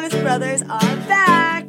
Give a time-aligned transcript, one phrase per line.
[0.00, 1.68] Jonas Brothers are back.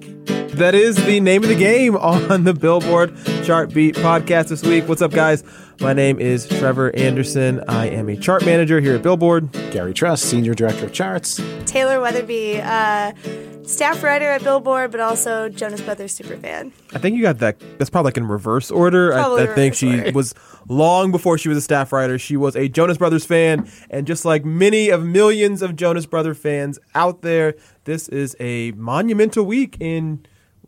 [0.53, 4.87] That is the name of the game on the Billboard Chart Beat podcast this week.
[4.87, 5.43] What's up, guys?
[5.81, 7.61] My name is Trevor Anderson.
[7.67, 9.51] I am a chart manager here at Billboard.
[9.71, 11.41] Gary Trust, Senior Director of Charts.
[11.65, 13.11] Taylor Weatherby, uh,
[13.63, 16.71] staff writer at Billboard, but also Jonas Brothers superfan.
[16.93, 17.59] I think you got that.
[17.79, 19.11] That's probably like in reverse order.
[19.13, 20.11] I, Probably I think she order.
[20.13, 20.33] was
[20.69, 22.17] long before she was a staff writer.
[22.17, 26.33] She was a Jonas Brothers fan, and just like many of millions of Jonas Brother
[26.33, 30.25] fans out there, this is a monumental week in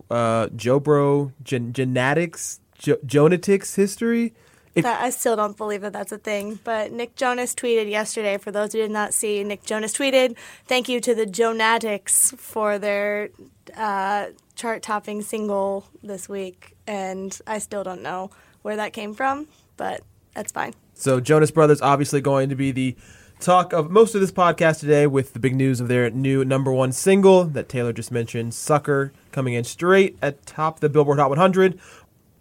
[0.10, 4.34] uh, Joe Bro gen- genetics, jo- Jonatics history.
[4.76, 6.60] If- I still don't believe that that's a thing.
[6.64, 8.38] But Nick Jonas tweeted yesterday.
[8.38, 10.36] For those who did not see, Nick Jonas tweeted,
[10.66, 13.30] "Thank you to the Jonatics for their
[13.78, 18.32] uh, chart-topping single this week." And I still don't know
[18.64, 19.48] where that came from,
[19.78, 20.02] but
[20.34, 20.74] that's fine.
[20.96, 22.96] So Jonas Brothers obviously going to be the
[23.44, 26.72] talk of most of this podcast today with the big news of their new number
[26.72, 31.30] one single that Taylor just mentioned, Sucker, coming in straight at top the Billboard Hot
[31.30, 31.78] 100.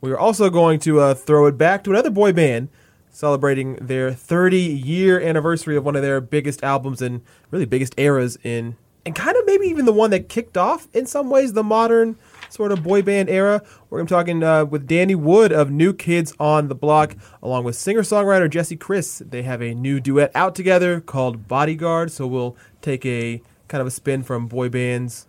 [0.01, 2.69] We are also going to uh, throw it back to another boy band
[3.11, 7.21] celebrating their 30 year anniversary of one of their biggest albums and
[7.51, 11.05] really biggest eras in and kind of maybe even the one that kicked off in
[11.05, 12.17] some ways the modern
[12.53, 13.63] sort of boy band era.
[13.89, 17.77] Where I'm talking uh, with Danny Wood of New Kids on the Block, along with
[17.77, 19.23] singer songwriter Jesse Chris.
[19.25, 22.11] They have a new duet out together called Bodyguard.
[22.11, 25.27] So we'll take a kind of a spin from boy bands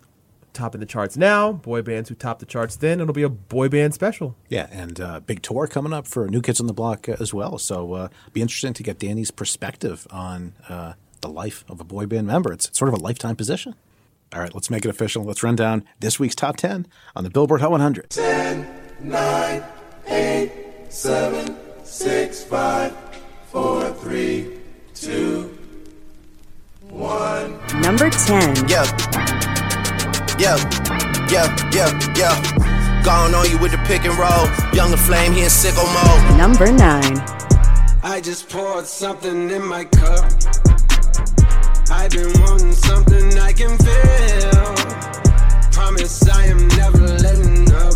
[0.53, 3.01] topping the charts now, boy bands who top the charts then.
[3.01, 4.35] It'll be a boy band special.
[4.49, 7.33] Yeah, and uh, big tour coming up for New Kids on the Block uh, as
[7.33, 7.57] well.
[7.57, 12.05] So uh, be interesting to get Danny's perspective on uh, the life of a boy
[12.05, 12.53] band member.
[12.53, 13.75] It's sort of a lifetime position.
[14.33, 15.23] All right, let's make it official.
[15.23, 18.09] Let's run down this week's top 10 on the Billboard Hot 100.
[18.09, 18.67] 10,
[19.01, 19.63] 9,
[20.07, 20.51] 8,
[20.89, 22.97] 7, 6, 5,
[23.51, 24.57] 4, 3,
[24.95, 25.57] 2,
[26.89, 27.81] 1.
[27.81, 28.67] Number 10.
[28.67, 28.85] Yeah.
[30.39, 30.57] Yeah.
[31.29, 31.69] Yeah.
[31.71, 32.13] Yeah.
[32.17, 33.03] Yeah.
[33.03, 34.47] Gone on you with the pick and roll.
[34.73, 36.37] Young La Flame, he in sicko mode.
[36.39, 36.79] Number 9.
[38.01, 40.31] I just poured something in my cup.
[41.95, 44.75] I've been wanting something I can feel.
[45.71, 47.95] Promise I am never letting up.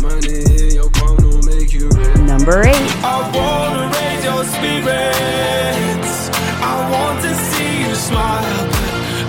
[0.00, 2.18] Money in your palm will make you rich.
[2.18, 2.74] Number 8.
[3.02, 6.30] I wanna raise your spirits.
[6.62, 8.66] I want to see you smile.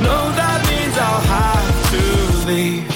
[0.07, 2.03] No, that means I'll have to
[2.47, 2.87] leave.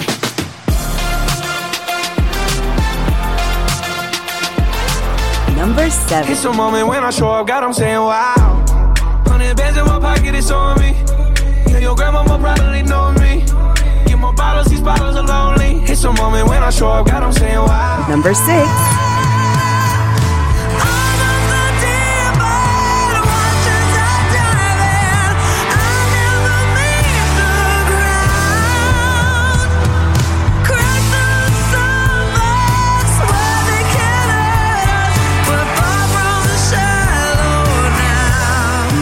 [5.57, 6.31] Number 7.
[6.31, 8.74] It's a moment when I show up, God, I'm saying wow.
[10.35, 11.71] Hundred bands in my pocket, it's on me.
[11.71, 13.45] Yeah, your grandma probably know me.
[14.05, 15.83] Get more bottles, these bottles are lonely.
[15.89, 18.05] It's a moment when I show up, God, I'm saying wow.
[18.09, 18.45] Number 6.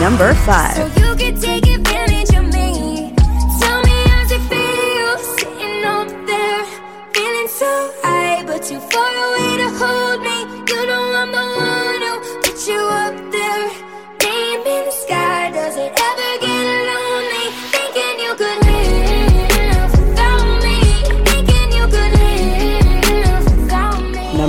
[0.00, 1.03] Number 5.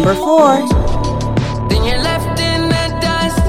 [0.06, 0.58] Number four.
[1.68, 3.42] Then you're left in the dust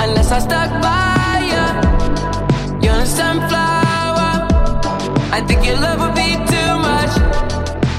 [0.00, 2.88] unless I stuck by you.
[2.88, 4.48] You're a sunflower.
[5.30, 7.12] I think your love would be too much,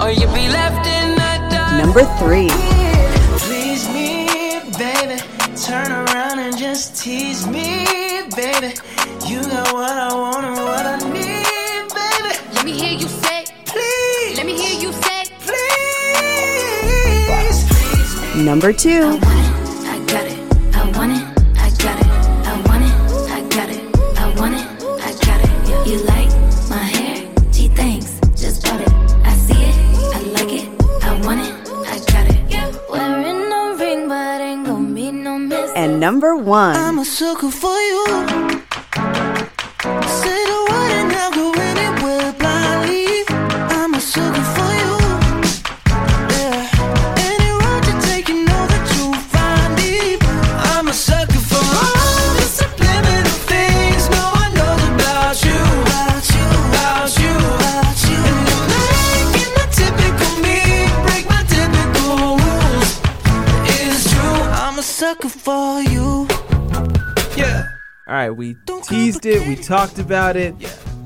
[0.01, 1.85] or you'd be left in the dust.
[1.85, 2.74] Number three.
[35.25, 35.71] No miss.
[35.75, 36.99] And number I'm one.
[36.99, 37.84] a sucker for you.
[68.35, 70.53] We teased it, we talked about it.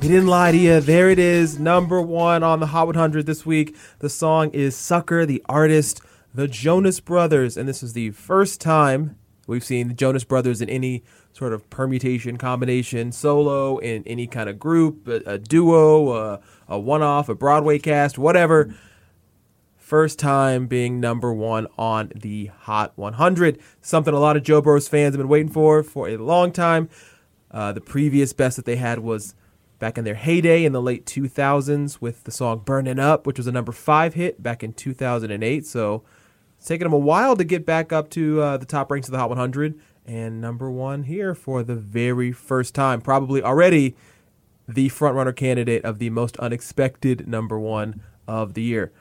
[0.02, 0.80] We didn't lie to you.
[0.80, 3.76] There it is, number one on the Hot 100 this week.
[4.00, 6.02] The song is Sucker, the artist,
[6.34, 7.56] the Jonas Brothers.
[7.56, 9.16] And this is the first time
[9.46, 14.50] we've seen the Jonas Brothers in any sort of permutation, combination, solo, in any kind
[14.50, 18.74] of group, a, a duo, a, a one off, a Broadway cast, whatever.
[19.78, 23.60] First time being number one on the Hot 100.
[23.82, 26.90] Something a lot of Joe Bros fans have been waiting for for a long time.
[27.52, 29.36] Uh, the previous best that they had was
[29.80, 33.48] back in their heyday in the late 2000s with the song Burning Up, which was
[33.48, 35.66] a number five hit back in 2008.
[35.66, 36.04] So
[36.58, 39.14] it's taken them a while to get back up to uh, the top ranks of
[39.14, 43.00] the Hot 100 and number one here for the very first time.
[43.00, 43.96] Probably already
[44.68, 48.92] the frontrunner candidate of the most unexpected number one of the year.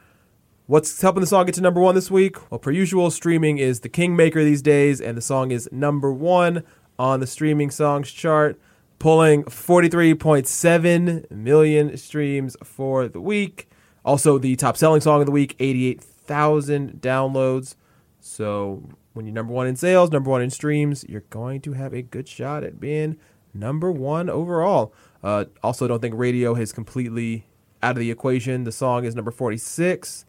[0.66, 2.50] What's helping the song get to number one this week?
[2.50, 6.62] Well, per usual, streaming is the kingmaker these days, and the song is number one
[6.98, 8.60] on the streaming songs chart,
[8.98, 13.68] pulling 43.7 million streams for the week.
[14.04, 17.76] Also, the top selling song of the week, 88,000 downloads.
[18.20, 21.92] So, when you're number one in sales, number one in streams, you're going to have
[21.92, 23.16] a good shot at being
[23.54, 24.94] number one overall.
[25.22, 27.46] Uh, also, don't think radio is completely
[27.82, 28.64] out of the equation.
[28.64, 30.24] The song is number 46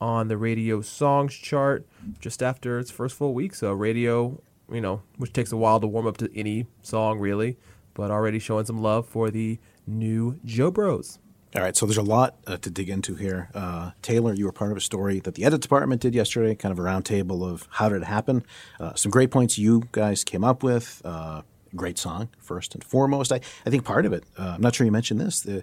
[0.00, 1.86] on the radio songs chart
[2.18, 3.54] just after its first full week.
[3.54, 4.40] So radio,
[4.72, 7.58] you know, which takes a while to warm up to any song really,
[7.94, 11.18] but already showing some love for the new Joe Bros.
[11.54, 13.50] All right, so there's a lot uh, to dig into here.
[13.54, 16.72] Uh, Taylor, you were part of a story that the edit department did yesterday, kind
[16.72, 18.42] of a roundtable of how did it happen.
[18.80, 21.02] Uh, some great points you guys came up with.
[21.04, 21.42] Uh,
[21.76, 23.32] great song, first and foremost.
[23.32, 25.62] I, I think part of it, uh, I'm not sure you mentioned this, the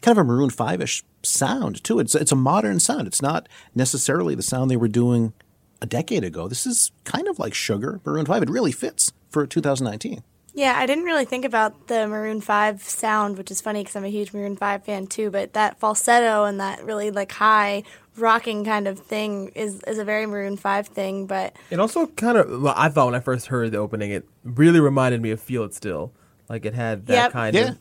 [0.00, 1.98] kind of a Maroon 5 ish sound, too.
[1.98, 3.06] It's, it's a modern sound.
[3.06, 5.34] It's not necessarily the sound they were doing
[5.84, 6.48] a decade ago.
[6.48, 8.42] This is kind of like Sugar, Maroon 5.
[8.42, 10.22] It really fits for 2019.
[10.56, 14.04] Yeah, I didn't really think about the Maroon 5 sound, which is funny because I'm
[14.04, 17.82] a huge Maroon 5 fan too, but that falsetto and that really like high
[18.16, 22.38] rocking kind of thing is, is a very Maroon 5 thing, but It also kind
[22.38, 25.40] of, well, I thought when I first heard the opening, it really reminded me of
[25.40, 26.12] Feel It Still.
[26.48, 27.32] Like it had that Yep.
[27.32, 27.68] kind Yeah.
[27.70, 27.78] of.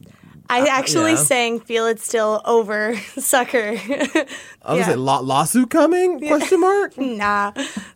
[0.50, 1.18] I uh, actually yeah.
[1.18, 3.76] sang Feel It Still over Sucker.
[3.78, 4.26] Oh,
[4.64, 4.88] I was Yeah.
[4.88, 6.20] like, law- lawsuit coming?
[6.20, 6.98] Question mark?
[6.98, 7.52] nah.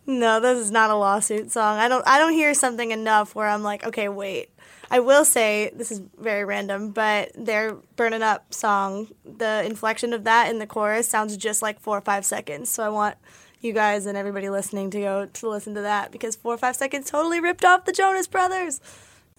[0.07, 1.77] No, this is not a lawsuit song.
[1.77, 4.49] I don't I don't hear something enough where I'm like, okay, wait.
[4.89, 10.23] I will say this is very random, but their "Burning Up" song, the inflection of
[10.23, 12.69] that in the chorus sounds just like four or five seconds.
[12.69, 13.17] So I want
[13.59, 16.77] you guys and everybody listening to go to listen to that because four or five
[16.77, 18.79] seconds totally ripped off the Jonas Brothers.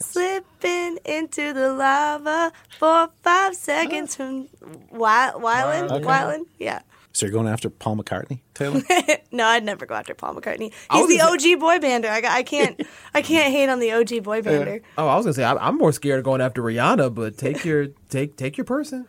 [0.01, 4.49] Slipping into the lava for five seconds from
[4.91, 5.91] Wy- Wyland.
[5.91, 6.05] Okay.
[6.05, 6.83] Wyland, yeah.
[7.19, 8.81] So you're going after Paul McCartney, Taylor?
[9.31, 10.73] No, I'd never go after Paul McCartney.
[10.91, 12.09] He's the gonna OG boy bander.
[12.09, 12.81] I, I can't
[13.15, 14.81] I can't hate on the OG boy bander.
[14.97, 17.63] Oh, I was gonna say I, I'm more scared of going after Rihanna, but take
[17.67, 19.07] your take take your person.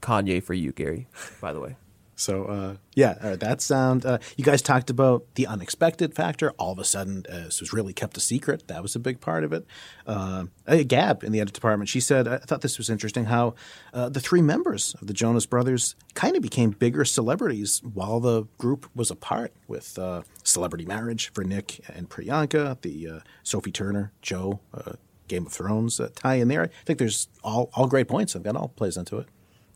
[0.00, 1.08] Kanye for you, Gary.
[1.40, 1.76] By the way,
[2.18, 4.04] So uh, yeah, right, that sound.
[4.04, 6.50] Uh, you guys talked about the unexpected factor.
[6.58, 8.66] All of a sudden, uh, this was really kept a secret.
[8.66, 9.64] That was a big part of it.
[10.04, 13.54] Uh, uh, Gab in the edit department, she said, I thought this was interesting how
[13.94, 18.46] uh, the three members of the Jonas Brothers kind of became bigger celebrities while the
[18.58, 19.52] group was apart.
[19.68, 24.94] With uh, celebrity marriage for Nick and Priyanka, the uh, Sophie Turner, Joe, uh,
[25.28, 26.64] Game of Thrones uh, tie in there.
[26.64, 28.34] I think there's all all great points.
[28.34, 29.28] I've got all plays into it.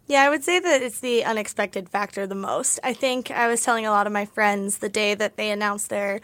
[0.06, 2.80] Yeah, I would say that it's the unexpected factor the most.
[2.82, 5.90] I think I was telling a lot of my friends the day that they announced
[5.90, 6.20] their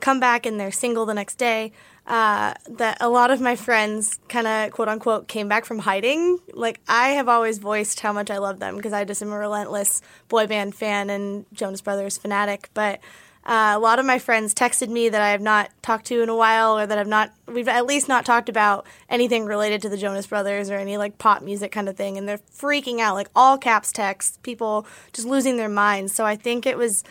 [0.00, 1.72] comeback and their single the next day
[2.06, 6.38] uh, that a lot of my friends kind of quote unquote came back from hiding.
[6.54, 9.38] Like, I have always voiced how much I love them because I just am a
[9.38, 12.70] relentless boy band fan and Jonas Brothers fanatic.
[12.72, 13.00] But
[13.48, 16.28] uh, a lot of my friends texted me that I have not talked to in
[16.28, 19.88] a while, or that I've not, we've at least not talked about anything related to
[19.88, 22.18] the Jonas Brothers or any like pop music kind of thing.
[22.18, 26.14] And they're freaking out, like all caps texts, people just losing their minds.
[26.14, 27.04] So I think it was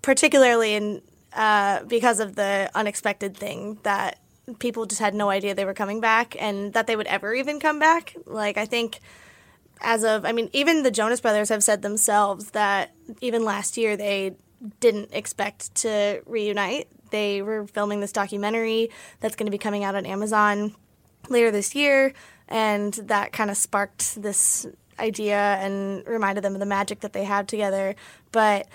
[0.00, 4.20] particularly in, uh, because of the unexpected thing that
[4.60, 7.58] people just had no idea they were coming back and that they would ever even
[7.58, 8.14] come back.
[8.26, 9.00] Like, I think
[9.80, 13.96] as of, I mean, even the Jonas Brothers have said themselves that even last year
[13.96, 14.36] they
[14.80, 16.88] didn't expect to reunite.
[17.10, 20.74] They were filming this documentary that's going to be coming out on Amazon
[21.28, 22.12] later this year,
[22.48, 24.66] and that kind of sparked this
[24.98, 27.94] idea and reminded them of the magic that they had together.
[28.32, 28.68] But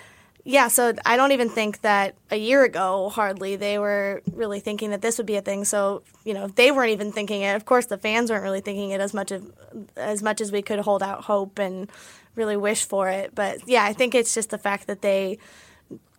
[0.46, 4.90] yeah, so I don't even think that a year ago, hardly, they were really thinking
[4.90, 5.64] that this would be a thing.
[5.64, 7.56] So, you know, they weren't even thinking it.
[7.56, 9.50] Of course, the fans weren't really thinking it as much of
[9.96, 11.90] as much as we could hold out hope and
[12.34, 13.34] really wish for it.
[13.34, 15.38] But yeah, I think it's just the fact that they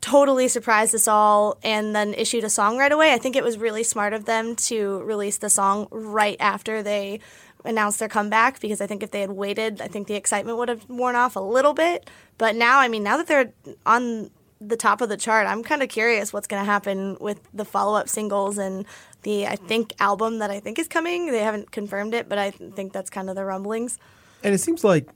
[0.05, 3.11] totally surprised us all and then issued a song right away.
[3.11, 7.21] I think it was really smart of them to release the song right after they
[7.63, 10.69] announced their comeback because I think if they had waited, I think the excitement would
[10.69, 12.07] have worn off a little bit.
[12.37, 13.51] But now, I mean, now that they're
[13.87, 14.29] on
[14.61, 17.65] the top of the chart, I'm kind of curious what's going to happen with the
[17.65, 18.85] follow up singles and
[19.23, 21.31] the, I think, album that I think is coming.
[21.31, 23.97] They haven't confirmed it, but I think that's kind of the rumblings.
[24.43, 25.09] And it seems like,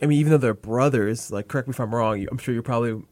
[0.00, 2.62] I mean, even though they're brothers, like, correct me if I'm wrong, I'm sure you're
[2.62, 3.02] probably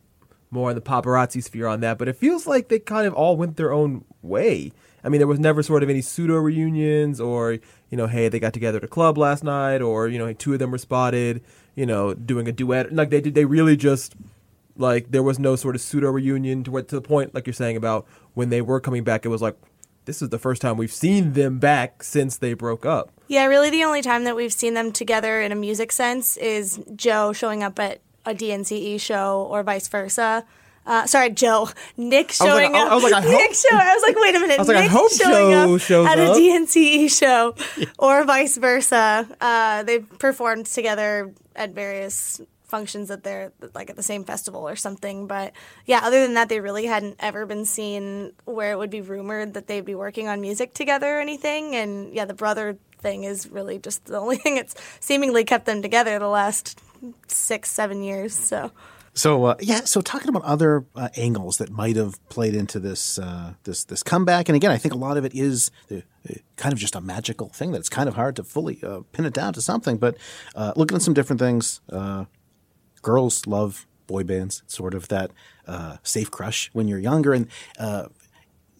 [0.50, 3.36] more in the paparazzi sphere on that, but it feels like they kind of all
[3.36, 4.72] went their own way.
[5.02, 7.52] I mean, there was never sort of any pseudo reunions or,
[7.90, 10.52] you know, hey, they got together at a club last night or, you know, two
[10.52, 12.92] of them were spotted, you know, doing a duet.
[12.92, 14.16] Like, they did, they really just,
[14.76, 17.76] like, there was no sort of pseudo reunion to to the point, like you're saying
[17.76, 19.56] about when they were coming back, it was like,
[20.06, 23.10] this is the first time we've seen them back since they broke up.
[23.28, 26.80] Yeah, really the only time that we've seen them together in a music sense is
[26.94, 30.44] Joe showing up at a DNCE show or vice versa.
[30.84, 31.68] Uh, sorry, Joe.
[31.96, 32.92] Nick I like- showing I- up.
[32.92, 33.76] I was like, I Nick hope- show.
[33.76, 34.58] I was like, wait a minute.
[34.58, 37.54] I was like, I Nick hope showing Joe up at a DNCE show
[37.98, 39.26] or vice versa.
[39.40, 44.76] Uh, they've performed together at various functions that they're like at the same festival or
[44.76, 45.26] something.
[45.26, 45.52] But
[45.86, 49.54] yeah, other than that, they really hadn't ever been seen where it would be rumored
[49.54, 51.74] that they'd be working on music together or anything.
[51.76, 55.82] And yeah, the brother thing is really just the only thing that's seemingly kept them
[55.82, 56.80] together the last
[57.28, 58.34] six, seven years.
[58.34, 58.70] So.
[59.16, 63.18] So uh, yeah, so talking about other uh, angles that might have played into this
[63.18, 66.34] uh, this this comeback, and again, I think a lot of it is uh, uh,
[66.56, 69.24] kind of just a magical thing that it's kind of hard to fully uh, pin
[69.24, 69.96] it down to something.
[69.96, 70.18] But
[70.54, 71.80] uh, looking at some different things,
[73.00, 75.30] girls love boy bands, sort of that
[76.02, 77.48] safe crush when you're younger, and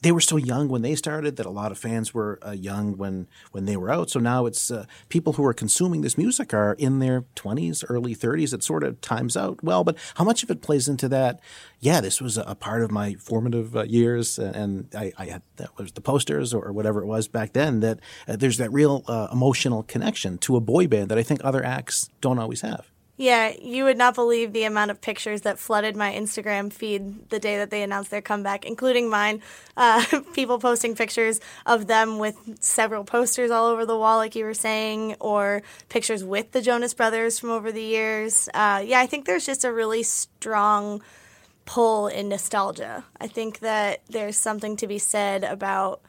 [0.02, 2.96] they were so young when they started that a lot of fans were uh, young
[2.96, 4.10] when when they were out.
[4.10, 8.14] So now it's uh, people who are consuming this music are in their 20s, early
[8.14, 8.52] 30s.
[8.52, 11.40] It sort of times out well, but how much of it plays into that?
[11.80, 15.76] Yeah, this was a, part of my formative uh, years, and I, I had that
[15.78, 17.80] was the posters or whatever it was back then.
[17.80, 21.40] That uh, there's that real uh, emotional connection to a boy band that I think
[21.42, 22.90] other acts don't always have.
[23.18, 27.38] Yeah, you would not believe the amount of pictures that flooded my Instagram feed the
[27.38, 29.40] day that they announced their comeback, including mine.
[29.74, 30.04] Uh,
[30.34, 34.52] people posting pictures of them with several posters all over the wall, like you were
[34.52, 38.50] saying, or pictures with the Jonas Brothers from over the years.
[38.52, 41.00] Uh, yeah, I think there's just a really strong
[41.64, 43.04] pull in nostalgia.
[43.18, 46.02] I think that there's something to be said about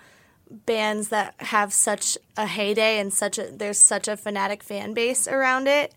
[0.66, 5.28] bands that have such a heyday and such a there's such a fanatic fan base
[5.28, 5.94] around it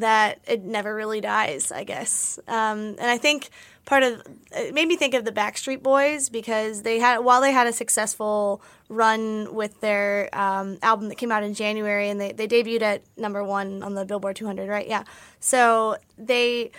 [0.00, 2.38] that it never really dies, I guess.
[2.48, 3.50] Um, and I think
[3.84, 7.52] part of it made me think of the Backstreet Boys because they had while they
[7.52, 12.32] had a successful run with their um, album that came out in January and they,
[12.32, 14.86] they debuted at number one on the Billboard 200, right?
[14.86, 15.04] Yeah.
[15.40, 16.70] So they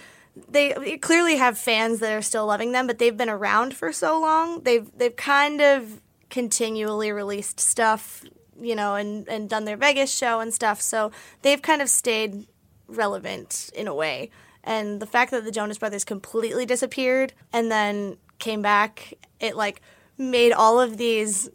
[0.48, 4.20] they clearly have fans that are still loving them, but they've been around for so
[4.20, 4.62] long.
[4.62, 8.24] They've they've kind of continually released stuff,
[8.62, 10.80] you know, and and done their Vegas show and stuff.
[10.82, 11.12] So
[11.42, 12.46] they've kind of stayed
[12.90, 14.30] relevant in a way.
[14.64, 19.82] And the fact that the Jonas Brothers completely disappeared and then came back, it like
[20.18, 21.50] made all of these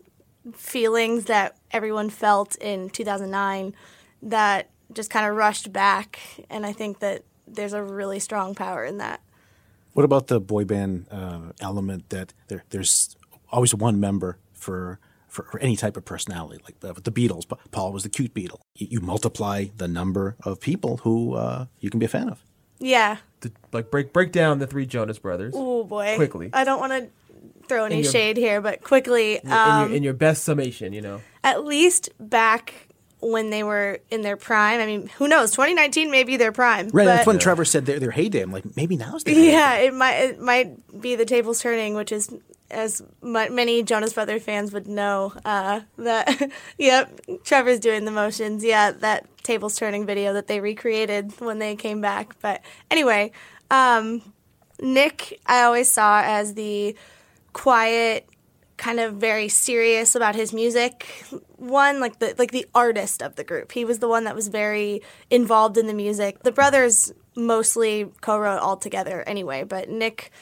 [0.52, 3.74] feelings that everyone felt in 2009
[4.22, 6.18] that just kind of rushed back.
[6.50, 9.20] And I think that there's a really strong power in that.
[9.92, 13.16] What about the boy band uh, element that there, there's
[13.50, 14.98] always one member for
[15.34, 16.60] for, for any type of personality.
[16.64, 18.60] Like with the Beatles, Paul was the cute Beatle.
[18.76, 22.42] You, you multiply the number of people who uh, you can be a fan of.
[22.78, 23.18] Yeah.
[23.40, 25.54] To, like break break down the three Jonas Brothers.
[25.56, 26.14] Oh boy.
[26.16, 26.50] Quickly.
[26.52, 27.08] I don't want to
[27.68, 29.36] throw any your- shade here, but quickly.
[29.42, 31.20] in, Um, your, in your best summation, you know.
[31.42, 32.88] at least back
[33.20, 34.80] when they were in their prime.
[34.80, 35.50] I mean, who knows?
[35.52, 36.88] 2019 may be their prime.
[36.92, 37.06] Right.
[37.06, 38.42] that's but- when Trevor said their, their heyday.
[38.42, 39.52] I'm like, maybe now's the heyday.
[39.52, 42.30] Yeah, it might it might be the tables turning, which is
[42.70, 46.50] as many Jonas Brother fans would know uh, that.
[46.78, 48.64] yep, Trevor's doing the motions.
[48.64, 52.36] Yeah, that tables turning video that they recreated when they came back.
[52.40, 53.32] But anyway,
[53.70, 54.22] um,
[54.80, 56.96] Nick, I always saw as the
[57.52, 58.28] quiet,
[58.76, 61.06] kind of very serious about his music
[61.56, 64.48] one like the like the artist of the group he was the one that was
[64.48, 70.32] very involved in the music the brothers mostly co-wrote all together anyway but nick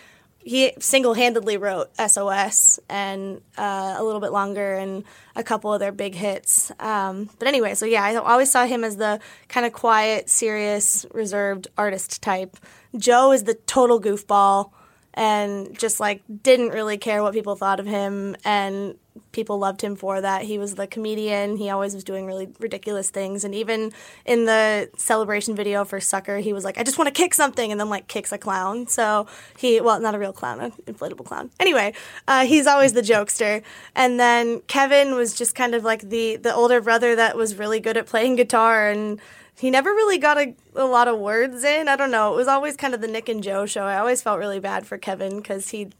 [0.44, 5.04] he single-handedly wrote sos and uh, a little bit longer and
[5.36, 6.72] a couple of their big hits.
[6.78, 11.06] Um, but anyway so yeah i always saw him as the kind of quiet serious
[11.12, 12.56] reserved artist type.
[12.96, 14.70] Joe is the total goofball
[15.14, 18.96] and just like didn't really care what people thought of him and
[19.32, 20.42] people loved him for that.
[20.42, 21.56] He was the comedian.
[21.56, 23.92] He always was doing really ridiculous things and even
[24.24, 27.70] in the celebration video for sucker he was like i just want to kick something
[27.70, 28.86] and then like kicks a clown.
[28.86, 29.26] So
[29.58, 31.50] he well not a real clown an inflatable clown.
[31.60, 31.92] Anyway
[32.26, 33.62] uh, he's always the jokester.
[33.94, 37.80] And then kevin was just kind of like the the older brother that was really
[37.80, 39.20] good at playing guitar and
[39.58, 41.88] he never really got a, a lot of words in.
[41.88, 42.32] I don't know.
[42.32, 43.84] It was always kind of the Nick and Joe show.
[43.84, 45.90] I always felt really bad for Kevin because he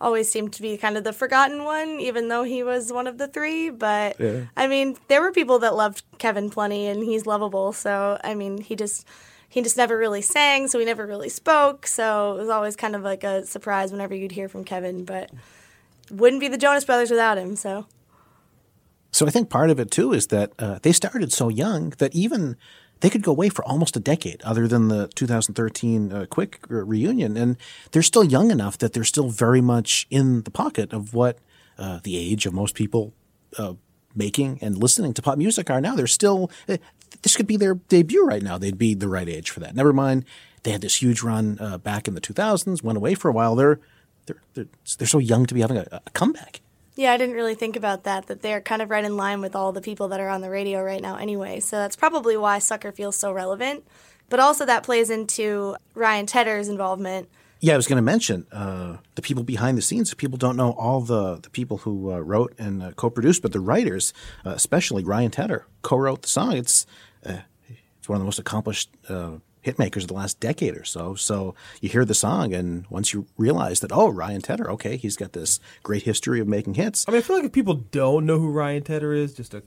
[0.00, 3.18] always seemed to be kind of the forgotten one, even though he was one of
[3.18, 3.70] the three.
[3.70, 4.46] But Yeah.
[4.56, 7.72] I mean, there were people that loved Kevin plenty, and he's lovable.
[7.72, 9.06] So I mean, he just
[9.48, 11.86] he just never really sang, so he never really spoke.
[11.86, 15.04] So it was always kind of like a surprise whenever you'd hear from Kevin.
[15.04, 15.30] But
[16.10, 17.54] wouldn't be the Jonas Brothers without him.
[17.56, 17.86] So
[19.12, 22.14] So I think part of it too is that uh, they started so young that
[22.14, 22.56] even
[23.02, 26.82] they could go away for almost a decade, other than the 2013 uh, quick re-
[26.82, 27.56] reunion, and
[27.90, 31.38] they're still young enough that they're still very much in the pocket of what
[31.78, 33.12] uh, the age of most people
[33.58, 33.74] uh,
[34.14, 35.96] making and listening to pop music are now.
[35.96, 36.76] They're still uh,
[37.22, 38.56] this could be their debut right now.
[38.56, 39.74] They'd be the right age for that.
[39.74, 40.24] Never mind,
[40.62, 43.56] they had this huge run uh, back in the 2000s, went away for a while.
[43.56, 43.80] They're
[44.26, 46.60] they're they're, they're so young to be having a, a comeback.
[46.94, 49.56] Yeah, I didn't really think about that, that they're kind of right in line with
[49.56, 51.60] all the people that are on the radio right now anyway.
[51.60, 53.84] So that's probably why Sucker feels so relevant.
[54.28, 57.28] But also that plays into Ryan Tedder's involvement.
[57.60, 60.12] Yeah, I was going to mention uh, the people behind the scenes.
[60.14, 63.60] People don't know all the, the people who uh, wrote and uh, co-produced, but the
[63.60, 64.12] writers,
[64.44, 66.56] uh, especially Ryan Tedder, co-wrote the song.
[66.56, 66.86] It's
[67.24, 67.38] uh,
[67.98, 71.14] it's one of the most accomplished uh, hit makers of the last decade or so.
[71.14, 75.16] So you hear the song, and once you realize that, oh, Ryan Tedder, okay, he's
[75.16, 77.04] got this great history of making hits.
[77.08, 79.62] I mean, I feel like if people don't know who Ryan Tedder is, just a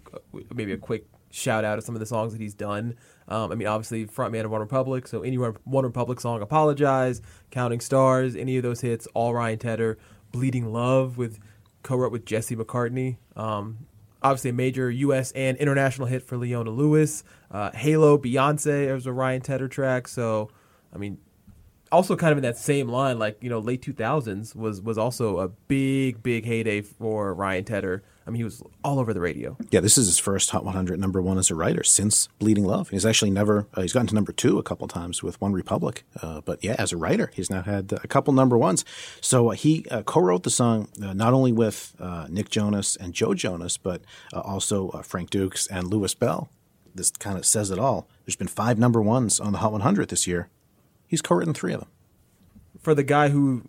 [0.54, 2.96] maybe a quick shout out of some of the songs that he's done.
[3.28, 7.80] Um, I mean, obviously, frontman of One Republic, so any One Republic song, "Apologize," "Counting
[7.80, 9.98] Stars," any of those hits, all Ryan Tedder.
[10.32, 11.40] "Bleeding Love" with
[11.84, 13.18] co-wrote with Jesse McCartney.
[13.36, 13.88] Um,
[14.26, 15.32] obviously, a major U.S.
[15.34, 17.24] and international hit for Leona Lewis.
[17.52, 20.08] Uh, "Halo," Beyonce, was a Ryan Tedder track.
[20.08, 20.50] So,
[20.94, 21.20] I mean,
[21.92, 24.98] also kind of in that same line, like you know, late two thousands was was
[24.98, 28.04] also a big big heyday for Ryan Tedder.
[28.28, 29.56] I mean, he was all over the radio.
[29.70, 32.90] Yeah, this is his first Hot 100 number one as a writer since Bleeding Love.
[32.90, 36.04] He's actually never, uh, he's gotten to number two a couple times with One Republic.
[36.22, 38.84] Uh, but yeah, as a writer, he's now had a couple number ones.
[39.22, 42.96] So uh, he uh, co wrote the song uh, not only with uh, Nick Jonas
[42.96, 44.02] and Joe Jonas, but
[44.34, 46.50] uh, also uh, Frank Dukes and Louis Bell.
[46.96, 48.08] This kind of says it all.
[48.26, 50.50] There's been five number ones on the Hot 100 this year.
[51.08, 51.90] He's co written three of them.
[52.80, 53.64] For the guy who,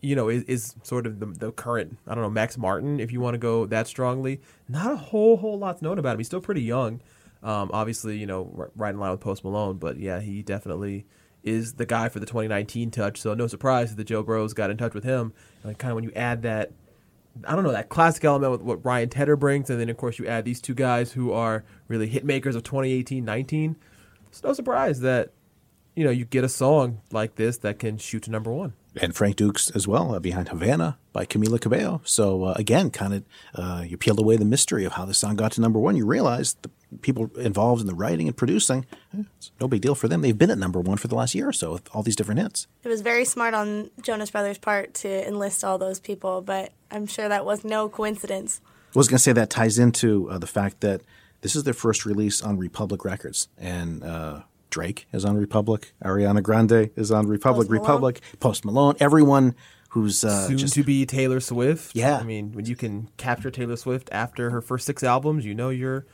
[0.00, 3.12] you know, is, is sort of the, the current, I don't know, Max Martin, if
[3.12, 6.18] you want to go that strongly, not a whole whole lot's known about him.
[6.18, 7.00] He's still pretty young.
[7.42, 11.06] Um, obviously, you know, right in line with Post Malone, but yeah, he definitely
[11.42, 13.20] is the guy for the 2019 touch.
[13.20, 15.32] So no surprise that Joe Bros got in touch with him.
[15.64, 16.72] Like kind of when you add that,
[17.46, 20.18] I don't know, that classic element with what Ryan Tedder brings, and then of course
[20.18, 23.76] you add these two guys who are really hit makers of 2018-19.
[24.28, 25.32] It's no surprise that
[25.96, 28.74] you know you get a song like this that can shoot to number one.
[28.96, 32.00] And Frank Dukes as well, uh, behind Havana by Camila Cabello.
[32.04, 33.24] So uh, again, kind of
[33.54, 35.96] uh, you peeled away the mystery of how the song got to number one.
[35.96, 36.70] You realize the
[37.02, 40.22] people involved in the writing and producing, eh, it's no big deal for them.
[40.22, 42.40] They've been at number one for the last year or so with all these different
[42.40, 42.66] hits.
[42.82, 47.06] It was very smart on Jonas Brothers' part to enlist all those people, but I'm
[47.06, 48.60] sure that was no coincidence.
[48.94, 51.02] I was going to say that ties into uh, the fact that
[51.42, 56.42] this is their first release on Republic Records, and uh, Drake is on Republic, Ariana
[56.42, 58.96] Grande is on Republic, Post Republic, Post Malone.
[59.00, 59.54] Everyone
[59.90, 61.94] who's uh, Soon just to be Taylor Swift.
[61.94, 62.18] Yeah.
[62.18, 65.68] I mean, when you can capture Taylor Swift after her first six albums, you know
[65.68, 66.06] you're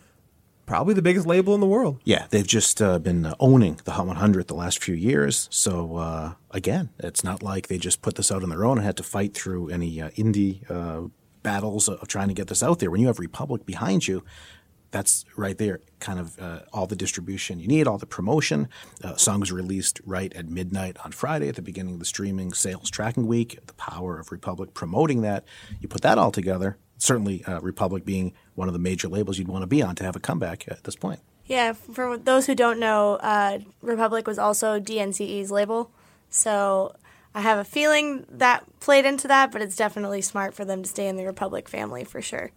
[0.65, 2.01] probably the biggest label in the world.
[2.05, 5.49] Yeah, they've just uh, been uh, owning the Hot 100 the last few years.
[5.51, 8.87] So uh, again, it's not like they just put this out on their own and
[8.87, 11.09] had to fight through any uh, indie uh,
[11.43, 12.91] battles of trying to get this out there.
[12.91, 14.25] When you have Republic behind you,
[14.97, 18.67] that's right there, kind of uh, all the distribution you need, all the promotion.
[19.05, 22.91] Uh, songs released right at midnight on Friday at the beginning of the streaming sales
[22.91, 23.59] tracking week.
[23.67, 25.45] The power of Republic promoting that.
[25.83, 26.79] You put that all together.
[26.97, 30.05] Certainly, uh, Republic being one of the major labels you'd want to be on to
[30.05, 31.21] have a comeback at this point.
[31.45, 35.91] Yeah, for those who don't know, uh, Republic was also DNCE's label.
[36.31, 36.97] So
[37.35, 40.89] I have a feeling that played into that, but it's definitely smart for them to
[40.89, 42.51] stay in the Republic family for sure.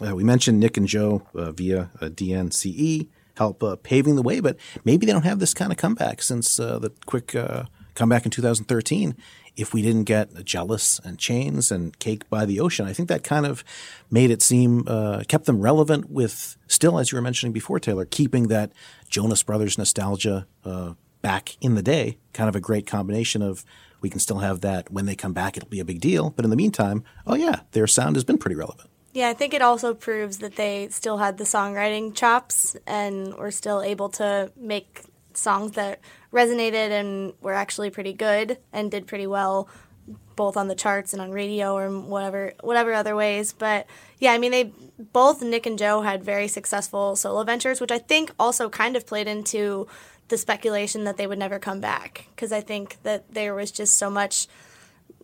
[0.00, 4.40] Uh, we mentioned Nick and Joe uh, via uh, DNCE help uh, paving the way,
[4.40, 8.24] but maybe they don't have this kind of comeback since uh, the quick uh, comeback
[8.24, 9.16] in 2013.
[9.56, 13.24] If we didn't get Jealous and Chains and Cake by the Ocean, I think that
[13.24, 13.64] kind of
[14.10, 14.84] made it seem,
[15.28, 18.72] kept them relevant with still, as you were mentioning before, Taylor, keeping that
[19.08, 20.46] Jonas Brothers nostalgia
[21.20, 22.18] back in the day.
[22.32, 23.64] Kind of a great combination of
[24.00, 26.30] we can still have that when they come back, it'll be a big deal.
[26.30, 28.89] But in the meantime, oh yeah, their sound has been pretty relevant.
[29.12, 33.50] Yeah, I think it also proves that they still had the songwriting chops and were
[33.50, 35.02] still able to make
[35.34, 36.00] songs that
[36.32, 39.68] resonated and were actually pretty good and did pretty well
[40.36, 43.52] both on the charts and on radio or whatever whatever other ways.
[43.52, 43.86] But
[44.18, 47.98] yeah, I mean they both Nick and Joe had very successful solo ventures, which I
[47.98, 49.88] think also kind of played into
[50.28, 53.98] the speculation that they would never come back because I think that there was just
[53.98, 54.46] so much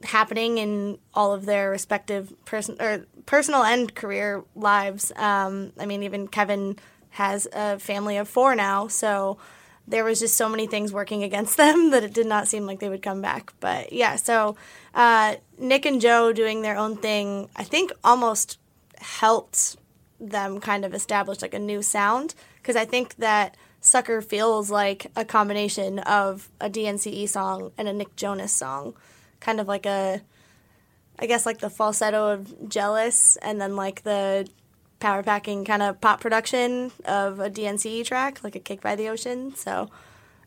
[0.03, 5.13] happening in all of their respective person or personal and career lives.
[5.17, 6.79] Um, I mean, even Kevin
[7.11, 9.39] has a family of four now, so
[9.89, 12.81] there was just so many things working against them that it did not seem like
[12.81, 13.53] they would come back.
[13.61, 14.57] But yeah, so
[14.95, 18.59] uh, Nick and Joe doing their own thing, I think almost
[18.99, 19.77] helped
[20.19, 25.07] them kind of establish like a new sound because I think that Sucker feels like
[25.15, 28.95] a combination of a DNCE song and a Nick Jonas song
[29.41, 30.23] kind of like a
[31.19, 34.49] I guess like the falsetto of Jealous and then like the
[34.99, 39.09] power packing kind of pop production of a DNCE track, like a Kick by the
[39.09, 39.55] Ocean.
[39.55, 39.91] So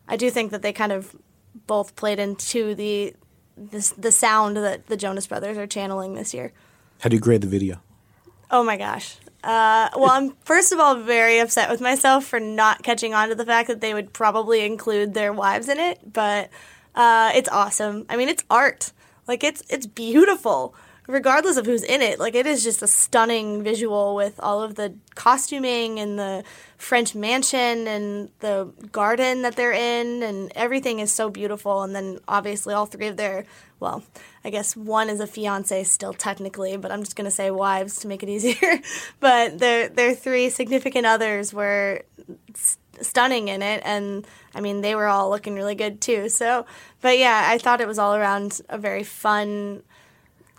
[0.08, 1.14] I do think that they kind of
[1.66, 3.14] both played into the
[3.56, 6.52] this, the sound that the Jonas Brothers are channeling this year.
[7.00, 7.82] How do you grade the video?
[8.50, 9.16] Oh my gosh.
[9.42, 13.34] Uh, well, I'm first of all very upset with myself for not catching on to
[13.34, 16.50] the fact that they would probably include their wives in it, but
[16.94, 18.06] uh, it's awesome.
[18.08, 18.92] I mean, it's art.
[19.26, 20.74] Like it's it's beautiful,
[21.06, 22.18] regardless of who's in it.
[22.18, 26.42] Like it is just a stunning visual with all of the costuming and the
[26.78, 31.82] French mansion and the garden that they're in, and everything is so beautiful.
[31.82, 33.44] And then obviously all three of their
[33.78, 34.02] well,
[34.44, 38.08] I guess one is a fiance still technically, but I'm just gonna say wives to
[38.08, 38.80] make it easier.
[39.20, 42.02] but their their three significant others were
[43.00, 46.28] stunning in it and I mean they were all looking really good too.
[46.28, 46.66] So,
[47.00, 49.82] but yeah, I thought it was all around a very fun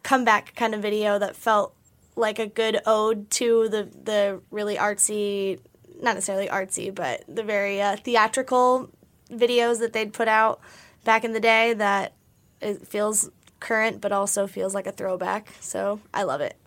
[0.03, 1.75] comeback kind of video that felt
[2.15, 5.59] like a good ode to the the really artsy,
[6.01, 8.89] not necessarily artsy, but the very uh, theatrical
[9.31, 10.59] videos that they'd put out
[11.03, 12.13] back in the day that
[12.61, 15.53] it feels current but also feels like a throwback.
[15.59, 16.57] So, I love it.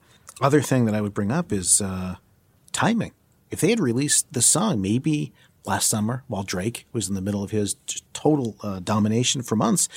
[0.41, 2.17] Other thing that I would bring up is uh,
[2.73, 3.13] timing.
[3.51, 5.33] If they had released the song maybe
[5.67, 7.77] last summer while Drake was in the middle of his
[8.13, 9.89] total uh, domination for months,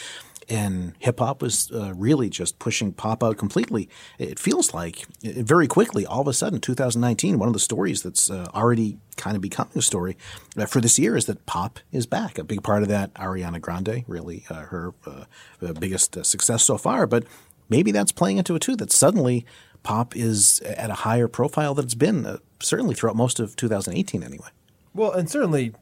[0.49, 3.89] and hip hop was uh, really just pushing pop out completely.
[4.17, 8.01] It feels like uh, very quickly, all of a sudden, 2019, one of the stories
[8.01, 10.15] that's uh, already kind of becoming a story
[10.57, 12.37] uh, for this year is that pop is back.
[12.37, 17.07] A big part of that, Ariana Grande, really uh, her uh, biggest success so far.
[17.07, 17.25] But
[17.69, 19.45] maybe that's playing into it too, that suddenly
[19.83, 24.49] pop is at a higher profile than it's been, certainly throughout most of 2018 anyway.
[24.97, 25.73] Well, and certainly,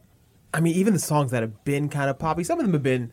[0.52, 2.82] I mean, even the songs that have been kind of poppy, some of them have
[2.82, 3.12] been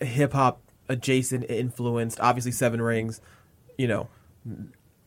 [0.00, 2.18] hip hop adjacent influenced.
[2.20, 3.20] Obviously, Seven Rings,
[3.76, 4.08] you know,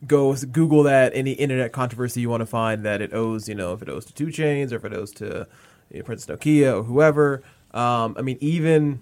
[0.06, 3.72] go Google that any internet controversy you want to find that it owes, you know,
[3.72, 5.48] if it owes to 2 Chainz or if it owes to
[5.90, 7.42] you know, Nokia or whoever.
[7.74, 9.00] Um, I mean, even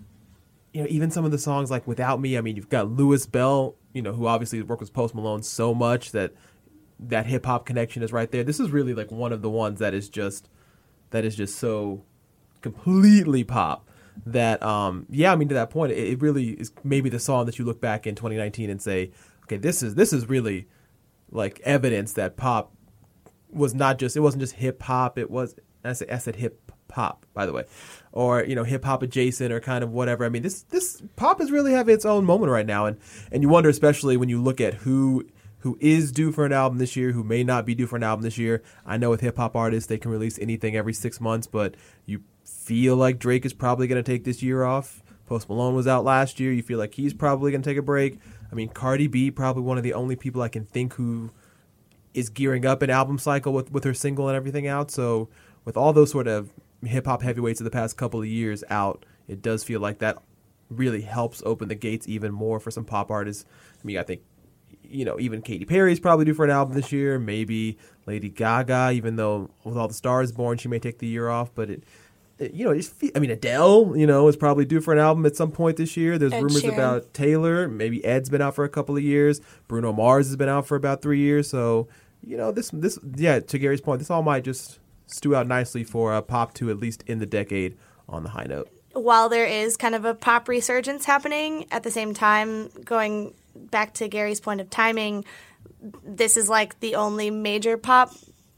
[0.73, 3.25] you know, even some of the songs like "Without Me." I mean, you've got Louis
[3.27, 6.33] Bell, you know, who obviously worked with Post Malone so much that
[6.99, 8.43] that hip hop connection is right there.
[8.43, 10.49] This is really like one of the ones that is just
[11.11, 12.05] that is just so
[12.63, 13.89] completely pop
[14.25, 17.47] that um yeah i mean to that point it, it, really is maybe the song
[17.47, 19.11] that you look back in 2019 and say
[19.45, 20.67] okay this is this is really
[21.31, 22.73] like evidence that pop
[23.51, 25.55] was not just it wasn't just hip hop it was
[25.87, 27.65] I said, I said hip pop, by the way,
[28.13, 30.25] or you know hip hop adjacent or kind of whatever.
[30.25, 32.99] I mean, this this pop is really having its own moment right now, and
[33.33, 35.27] and you wonder especially when you look at who
[35.61, 38.03] who is due for an album this year, who may not be due for an
[38.03, 38.63] album this year.
[38.85, 42.23] I know with hip hop artists they can release anything every six months, but you
[42.45, 45.03] feel like Drake is probably going to take this year off.
[45.27, 46.53] Post Malone was out last year.
[46.53, 48.19] You feel like he's probably going to take a break.
[48.51, 51.31] I mean, Cardi B probably one of the only people I can think who
[52.15, 54.91] is gearing up an album cycle with, with her single and everything out.
[54.91, 55.29] So
[55.65, 56.51] with all those sort of
[56.85, 60.23] hip hop heavyweights of the past couple of years out, it does feel like that
[60.71, 63.45] really helps open the gates even more for some pop artists.
[63.75, 64.23] I mean, I think
[64.83, 67.19] you know even Katy Perry's probably due for an album this year.
[67.19, 71.29] Maybe Lady Gaga, even though with all the stars born, she may take the year
[71.29, 71.51] off.
[71.55, 71.85] But it,
[72.39, 74.99] it you know, it fe- I mean Adele, you know, is probably due for an
[74.99, 76.19] album at some point this year.
[76.19, 77.69] There's Ed rumors about Taylor.
[77.69, 79.41] Maybe Ed's been out for a couple of years.
[79.69, 81.49] Bruno Mars has been out for about three years.
[81.49, 81.89] So
[82.23, 83.41] you know, this this yeah.
[83.41, 86.79] To Gary's point, this all might just stew out nicely for uh, pop to at
[86.79, 87.77] least in the decade
[88.09, 88.69] on the high note.
[88.93, 93.95] while there is kind of a pop resurgence happening, at the same time, going back
[93.95, 95.25] to Gary's point of timing,
[96.05, 98.13] this is like the only major pop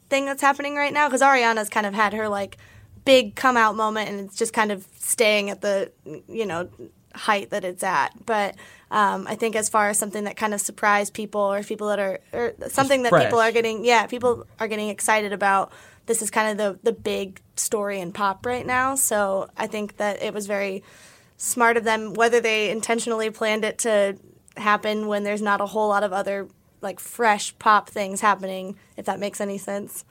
[0.08, 2.56] thing that's happening right now because Ariana's kind of had her like
[3.04, 5.90] big come out moment and it's just kind of staying at the
[6.28, 6.68] you know
[7.14, 8.12] height that it's at.
[8.26, 8.54] But
[8.90, 11.98] um, I think as far as something that kind of surprised people or people that
[11.98, 15.72] are or something that people are getting yeah people are getting excited about
[16.06, 18.94] this is kind of the the big story in pop right now.
[18.94, 20.82] So I think that it was very
[21.37, 24.18] smart of them whether they intentionally planned it to
[24.60, 26.48] happen when there's not a whole lot of other
[26.80, 30.04] like fresh pop things happening if that makes any sense.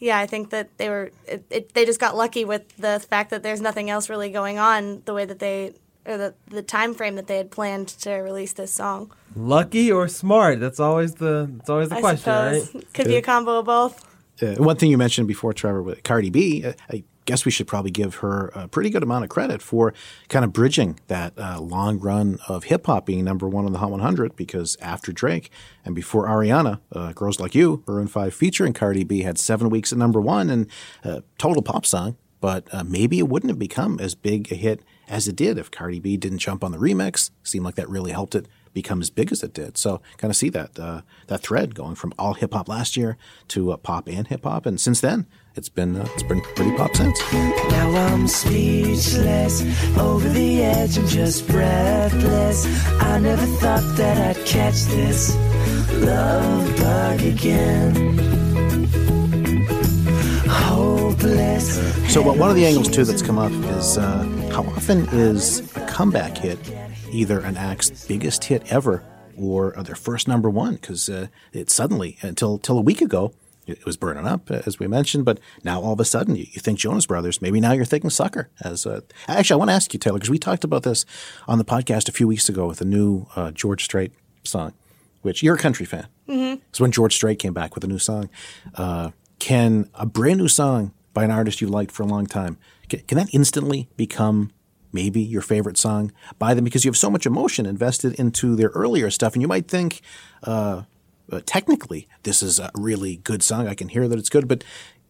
[0.00, 3.30] Yeah, I think that they were it, it, they just got lucky with the fact
[3.30, 5.74] that there's nothing else really going on the way that they
[6.06, 9.12] or the the time frame that they had planned to release this song.
[9.34, 10.60] Lucky or smart?
[10.60, 12.94] That's always the that's always the I question, suppose right?
[12.94, 14.04] could be a combo of both.
[14.40, 17.66] Uh, one thing you mentioned before, Trevor, with Cardi B, uh, I guess we should
[17.66, 19.92] probably give her a pretty good amount of credit for
[20.30, 23.78] kind of bridging that uh, long run of hip hop being number one on the
[23.78, 25.50] Hot 100 because after Drake
[25.84, 29.92] and before Ariana, uh, Girls Like You, Maroon 5 featuring Cardi B had seven weeks
[29.92, 30.70] at number one and
[31.04, 32.16] uh, total pop song.
[32.40, 35.70] But uh, maybe it wouldn't have become as big a hit as it did if
[35.70, 37.30] Cardi B didn't jump on the remix.
[37.42, 39.76] Seemed like that really helped it become as big as it did.
[39.76, 43.18] So kind of see that uh, that thread going from all hip hop last year
[43.48, 45.26] to uh, pop and hip hop, and since then
[45.58, 47.20] it's been uh, it's been pretty pop since.
[47.32, 49.62] Now I'm speechless,
[49.98, 52.64] over the edge and just breathless.
[53.00, 55.34] I never thought that I'd catch this
[55.94, 58.16] love bug again.
[60.46, 62.12] Hopeless.
[62.12, 65.76] So, well, one of the angles too that's come up is uh, how often is
[65.76, 66.58] a comeback hit
[67.10, 69.02] either an act's biggest hit ever
[69.36, 70.74] or their first number one?
[70.76, 73.32] Because uh, it suddenly, until till a week ago,
[73.68, 76.60] it was burning up, as we mentioned, but now all of a sudden you, you
[76.60, 77.42] think Jonas Brothers.
[77.42, 78.48] Maybe now you're thinking Sucker.
[78.60, 81.04] As uh, actually, I want to ask you, Taylor, because we talked about this
[81.46, 84.12] on the podcast a few weeks ago with a new uh, George Strait
[84.44, 84.72] song,
[85.22, 86.08] which you're a country fan.
[86.28, 86.60] Mm-hmm.
[86.72, 88.30] So when George Strait came back with a new song,
[88.74, 92.58] uh, can a brand new song by an artist you've liked for a long time
[92.88, 94.50] can, can that instantly become
[94.92, 98.68] maybe your favorite song by them because you have so much emotion invested into their
[98.70, 100.00] earlier stuff, and you might think.
[100.42, 100.82] Uh,
[101.30, 103.66] uh, technically, this is a really good song.
[103.66, 104.64] I can hear that it's good, but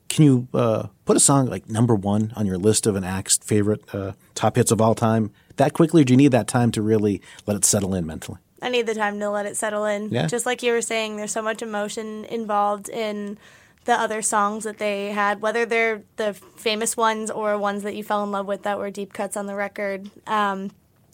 [0.08, 3.36] can you uh, put a song like number one on your list of an act's
[3.38, 6.72] favorite uh, top hits of all time that quickly, or do you need that time
[6.72, 8.38] to really let it settle in mentally?
[8.60, 10.10] I need the time to let it settle in.
[10.10, 10.26] Yeah.
[10.26, 13.38] Just like you were saying, there's so much emotion involved in
[13.84, 18.02] the other songs that they had, whether they're the famous ones or ones that you
[18.02, 20.10] fell in love with that were deep cuts on the record.
[20.26, 20.70] Um,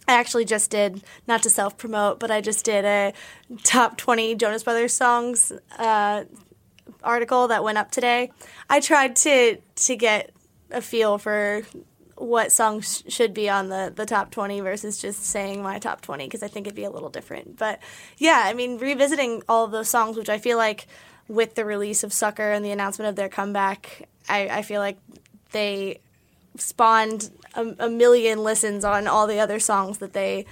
[0.06, 3.12] I actually just did, not to self promote, but I just did a
[3.62, 6.24] top 20 Jonas Brothers songs uh,
[7.02, 8.30] article that went up today.
[8.68, 10.30] I tried to to get
[10.70, 11.62] a feel for
[12.16, 16.00] what songs sh- should be on the, the top 20 versus just saying my top
[16.00, 17.58] 20 because I think it'd be a little different.
[17.58, 17.80] But
[18.18, 20.86] yeah, I mean, revisiting all of those songs, which I feel like
[21.28, 24.98] with the release of Sucker and the announcement of their comeback, I, I feel like
[25.52, 26.00] they
[26.56, 30.46] spawned a, a million listens on all the other songs that they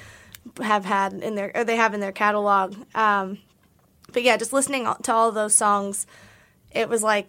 [0.60, 2.74] have had in their or they have in their catalog.
[2.94, 3.38] Um,
[4.12, 6.06] but yeah, just listening to all those songs,
[6.70, 7.28] it was like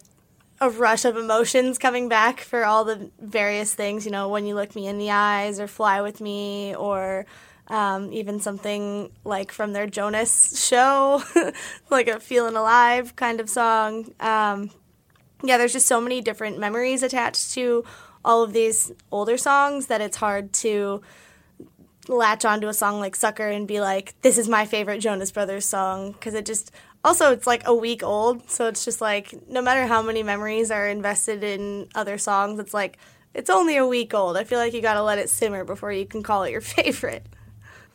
[0.60, 4.04] a rush of emotions coming back for all the various things.
[4.04, 7.26] You know, when you look me in the eyes, or fly with me, or
[7.68, 11.22] um, even something like from their Jonas show,
[11.90, 14.12] like a feeling alive kind of song.
[14.20, 14.70] Um,
[15.42, 17.84] yeah, there's just so many different memories attached to
[18.24, 21.02] all of these older songs that it's hard to
[22.08, 25.66] latch onto a song like Sucker and be like, this is my favorite Jonas Brothers
[25.66, 26.12] song.
[26.12, 26.70] Because it just,
[27.04, 28.48] also, it's like a week old.
[28.50, 32.74] So it's just like, no matter how many memories are invested in other songs, it's
[32.74, 32.98] like,
[33.34, 34.36] it's only a week old.
[34.36, 36.60] I feel like you got to let it simmer before you can call it your
[36.62, 37.26] favorite.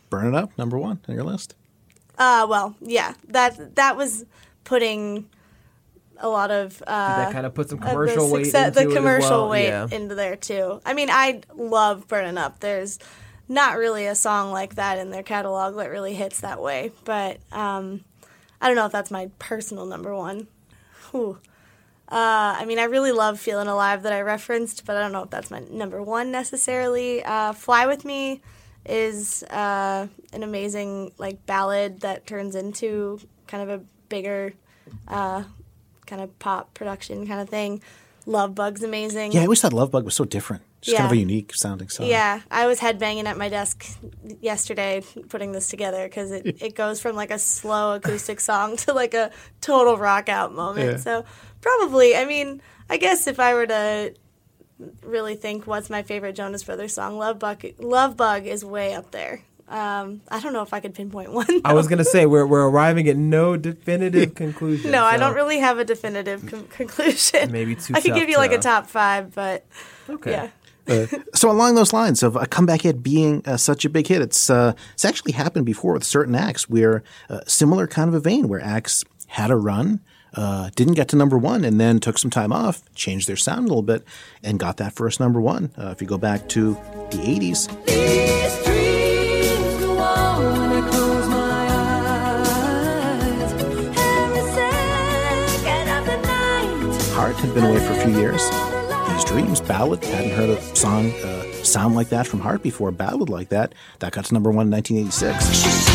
[0.10, 1.56] Burn It Up, number one on your list.
[2.18, 4.26] Uh, well, yeah, that that was
[4.65, 5.30] putting
[6.19, 8.82] a lot of uh, that kind of put some of the commercial weight into the
[8.82, 9.49] it as commercial well.
[9.49, 9.88] weight Yeah.
[9.91, 10.82] into there too.
[10.86, 12.60] I mean, I love Burning Up.
[12.60, 12.99] There's
[13.47, 17.39] not really a song like that in their catalog that really hits that way, but
[17.51, 18.03] um,
[18.62, 20.47] I don't know if that's my personal number one.
[21.12, 21.39] Whew.
[22.12, 25.23] Uh, I mean, I really love Feeling Alive that I referenced, but I don't know
[25.23, 27.23] if that's my number one necessarily.
[27.23, 28.41] Uh, Fly With Me
[28.86, 34.53] is uh, an amazing like ballad that turns into kind of a bigger
[35.08, 35.43] uh,
[36.10, 37.82] kind of pop production kind of thing.
[38.26, 39.32] Love Bug's amazing.
[39.32, 40.63] Yeah, I always thought Love Bug was so different.
[40.82, 42.08] Just kind of a unique sounding song.
[42.08, 43.86] Yeah, I was headbanging at my desk
[44.39, 48.93] yesterday putting this together because it, it goes from like a slow acoustic song to
[48.93, 50.91] like a total rock out moment.
[50.91, 50.98] Yeah.
[50.98, 51.26] So
[51.62, 54.13] probably, I mean, I guess if I were to
[55.04, 59.12] really think what's my favorite Jonas Brothers song, Love Bug, Love Bug is way up
[59.12, 59.41] there.
[59.69, 61.62] Um, I don't know if I could pinpoint one.
[61.63, 64.89] I was gonna say we're we're arriving at no definitive conclusion.
[64.91, 67.51] no, I don't really have a definitive con- conclusion.
[67.51, 69.65] Maybe too I could give you like a top five, but
[70.10, 70.32] Okay.
[70.32, 70.49] yeah.
[70.88, 71.05] Uh,
[71.36, 74.49] so along those lines of a comeback hit being uh, such a big hit, it's
[74.49, 78.47] uh, it's actually happened before with certain acts where uh, similar kind of a vein
[78.47, 79.99] where acts had a run,
[80.34, 83.60] uh, didn't get to number one, and then took some time off, changed their sound
[83.60, 84.03] a little bit,
[84.41, 85.69] and got that first number one.
[85.77, 86.73] Uh, if you go back to
[87.12, 88.79] the '80s,
[97.19, 98.49] Heart had been away for a few years.
[99.10, 102.88] These Dreams ballad hadn't heard a song uh, sound like that from Heart before.
[102.88, 105.89] A ballad like that that got to number one in 1986.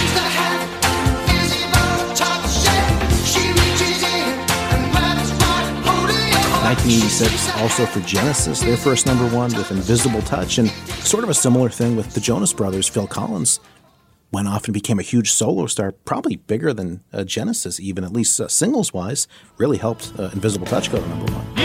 [6.62, 10.68] 1986, also for Genesis, their first number one with Invisible Touch, and
[11.06, 12.87] sort of a similar thing with the Jonas Brothers.
[12.87, 13.60] Phil Collins
[14.35, 18.12] went off and became a huge solo star, probably bigger than uh, Genesis, even at
[18.12, 19.27] least uh, singles wise.
[19.57, 21.63] Really helped uh, Invisible Touch go to number one.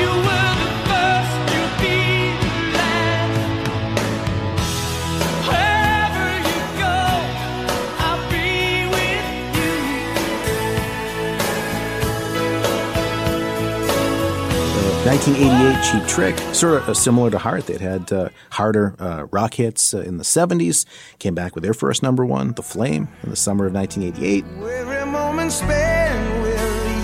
[15.10, 17.66] 1988 Cheap Trick, sort of uh, similar to Heart.
[17.66, 20.86] They'd had uh, harder uh, rock hits uh, in the 70s,
[21.18, 24.46] came back with their first number one, The Flame, in the summer of 1988.
[24.46, 26.60] Every moment spent with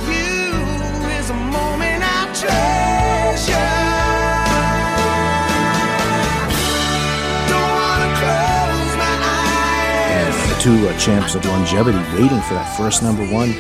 [0.08, 0.54] you
[1.18, 3.58] is a moment I treasure.
[7.50, 10.46] Don't wanna close my eyes.
[10.46, 13.56] And the two uh, champs of longevity waiting for that first number one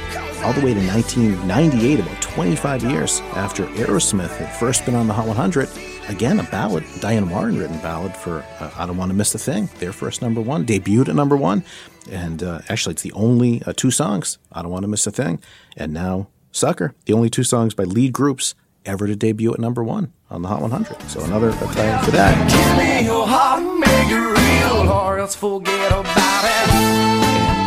[0.45, 5.13] all the way to 1998, about 25 years after Aerosmith had first been on the
[5.13, 5.67] Hot 100.
[6.07, 9.39] Again, a ballad, Diane Warren written ballad for uh, I Don't Want to Miss a
[9.39, 11.63] Thing, their first number one, debuted at number one.
[12.11, 15.11] And uh, actually, it's the only uh, two songs, I Don't Want to Miss a
[15.11, 15.41] Thing,
[15.77, 18.53] and now Sucker, the only two songs by lead groups
[18.85, 21.01] ever to debut at number one on the Hot 100.
[21.09, 22.35] So another tie for that.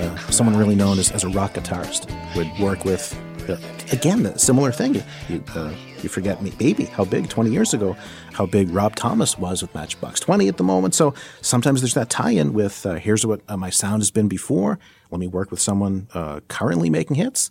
[0.00, 3.56] uh, someone really known as, as a rock guitarist would work with uh,
[3.92, 4.96] again the similar thing.
[5.28, 7.96] You uh, you forget me, baby, how big 20 years ago,
[8.32, 10.94] how big Rob Thomas was with Matchbox 20 at the moment.
[10.94, 14.78] So sometimes there's that tie-in with uh, here's what uh, my sound has been before.
[15.10, 17.50] Let me work with someone uh, currently making hits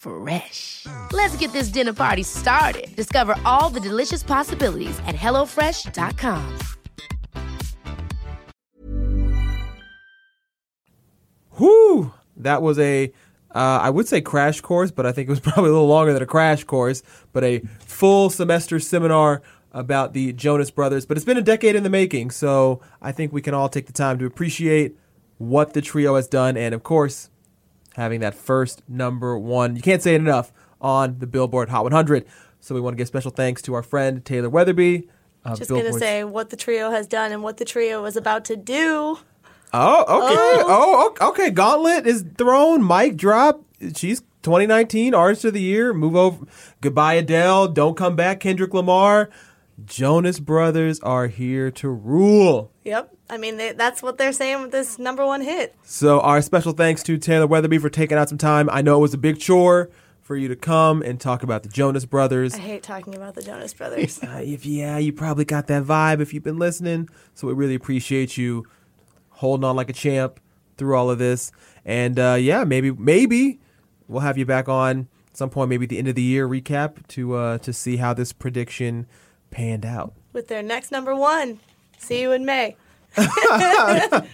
[0.00, 0.86] Fresh.
[1.12, 2.88] Let's get this dinner party started.
[2.96, 6.58] Discover all the delicious possibilities at hellofresh.com.
[11.58, 12.12] Whoo!
[12.36, 13.12] That was a
[13.52, 16.12] Uh, I would say crash course, but I think it was probably a little longer
[16.12, 19.42] than a crash course, but a full semester seminar
[19.72, 21.04] about the Jonas Brothers.
[21.04, 23.86] But it's been a decade in the making, so I think we can all take
[23.86, 24.96] the time to appreciate
[25.38, 27.28] what the trio has done, and of course,
[27.96, 29.76] having that first number one.
[29.76, 32.24] You can't say it enough on the Billboard Hot 100.
[32.60, 35.08] So we want to give special thanks to our friend Taylor Weatherby.
[35.44, 38.44] Uh, Just gonna say what the trio has done and what the trio is about
[38.46, 39.18] to do.
[39.72, 40.64] Oh, okay.
[40.66, 41.50] Oh, o- okay.
[41.50, 42.86] Gauntlet is thrown.
[42.86, 43.62] Mic drop.
[43.96, 45.94] She's 2019 Artist of the Year.
[45.94, 46.44] Move over.
[46.80, 47.68] Goodbye, Adele.
[47.68, 49.30] Don't come back, Kendrick Lamar.
[49.86, 52.70] Jonas Brothers are here to rule.
[52.84, 53.16] Yep.
[53.30, 55.74] I mean, they, that's what they're saying with this number one hit.
[55.84, 58.68] So, our special thanks to Taylor Weatherby for taking out some time.
[58.70, 59.88] I know it was a big chore
[60.20, 62.54] for you to come and talk about the Jonas Brothers.
[62.54, 64.22] I hate talking about the Jonas Brothers.
[64.22, 67.08] Uh, if yeah, you probably got that vibe if you've been listening.
[67.34, 68.66] So we really appreciate you
[69.30, 70.40] holding on like a champ
[70.76, 71.52] through all of this.
[71.84, 73.60] And uh, yeah, maybe maybe
[74.08, 77.06] we'll have you back on some point, maybe at the end of the year recap
[77.08, 79.06] to uh, to see how this prediction
[79.50, 80.14] panned out.
[80.32, 81.60] with their next number one.
[81.98, 82.76] See you in May.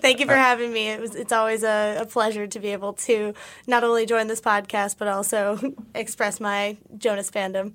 [0.00, 0.88] Thank you for having me.
[0.88, 3.34] It was it's always a, a pleasure to be able to
[3.66, 5.58] not only join this podcast but also
[5.94, 7.74] express my Jonas fandom.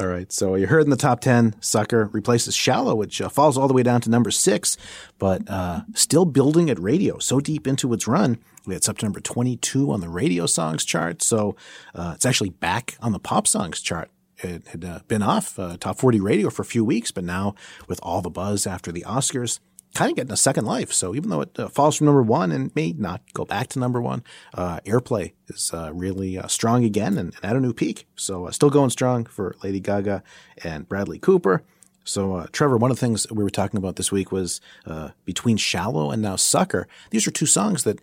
[0.00, 0.30] All right.
[0.30, 3.74] So you heard in the top 10, Sucker replaces Shallow, which uh, falls all the
[3.74, 4.76] way down to number six,
[5.18, 7.18] but uh, still building at radio.
[7.18, 8.38] So deep into its run,
[8.68, 11.20] it's up to number 22 on the radio songs chart.
[11.20, 11.56] So
[11.96, 14.08] uh, it's actually back on the pop songs chart.
[14.40, 17.54] It had uh, been off uh, top 40 radio for a few weeks, but now
[17.86, 19.58] with all the buzz after the Oscars,
[19.94, 20.92] kind of getting a second life.
[20.92, 23.78] So even though it uh, falls from number one and may not go back to
[23.78, 24.22] number one,
[24.54, 28.06] uh, airplay is uh, really uh, strong again and, and at a new peak.
[28.16, 30.22] So still going strong for Lady Gaga
[30.62, 31.62] and Bradley Cooper.
[32.04, 35.10] So, uh, Trevor, one of the things we were talking about this week was uh,
[35.26, 36.88] between Shallow and now Sucker.
[37.10, 38.00] These are two songs that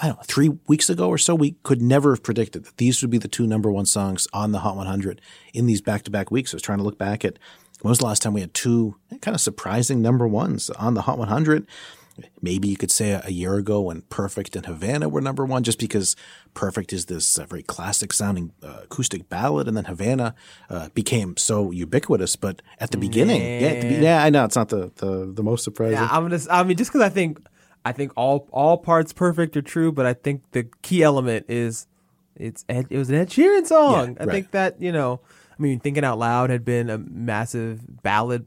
[0.00, 3.02] I don't know, three weeks ago or so, we could never have predicted that these
[3.02, 5.20] would be the two number one songs on the Hot 100
[5.52, 6.54] in these back to back weeks.
[6.54, 7.38] I was trying to look back at
[7.82, 11.02] when was the last time we had two kind of surprising number ones on the
[11.02, 11.66] Hot 100.
[12.42, 15.78] Maybe you could say a, year ago when Perfect and Havana were number one, just
[15.78, 16.16] because
[16.52, 20.34] Perfect is this uh, very classic sounding uh, acoustic ballad, and then Havana
[20.68, 22.36] uh, became so ubiquitous.
[22.36, 25.42] But at the beginning, yeah, at the yeah, I know it's not the, the, the
[25.42, 25.94] most surprising.
[25.94, 26.42] Yeah, I'm gonna.
[26.50, 27.38] I mean, just because I think
[27.84, 31.86] I think all all parts perfect are true, but I think the key element is
[32.36, 34.14] it's Ed, it was an Ed Sheeran song.
[34.16, 34.32] Yeah, I right.
[34.32, 35.20] think that you know,
[35.58, 38.46] I mean, thinking out loud had been a massive ballad,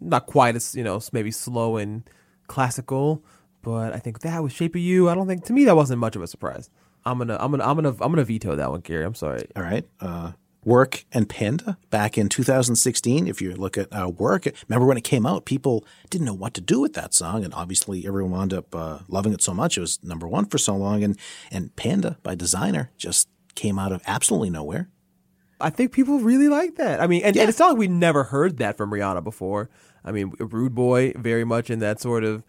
[0.00, 2.08] not quite as you know maybe slow and
[2.46, 3.22] classical,
[3.62, 5.08] but I think that was Shape of You.
[5.08, 6.70] I don't think to me that wasn't much of a surprise.
[7.04, 9.04] I'm gonna I'm gonna I'm gonna I'm gonna veto that one, Gary.
[9.04, 9.46] I'm sorry.
[9.54, 9.86] All right.
[10.00, 10.32] Uh,
[10.64, 13.26] Work and Panda back in 2016.
[13.26, 16.54] If you look at uh, Work, remember when it came out, people didn't know what
[16.54, 19.76] to do with that song, and obviously everyone wound up uh, loving it so much.
[19.76, 21.18] It was number one for so long, and
[21.50, 24.88] and Panda by Desiigner just came out of absolutely nowhere.
[25.60, 27.00] I think people really like that.
[27.00, 29.70] I mean, and, and it's not like we never heard that from Rihanna before.
[30.04, 32.42] I mean, Rude Boy very much in that sort of,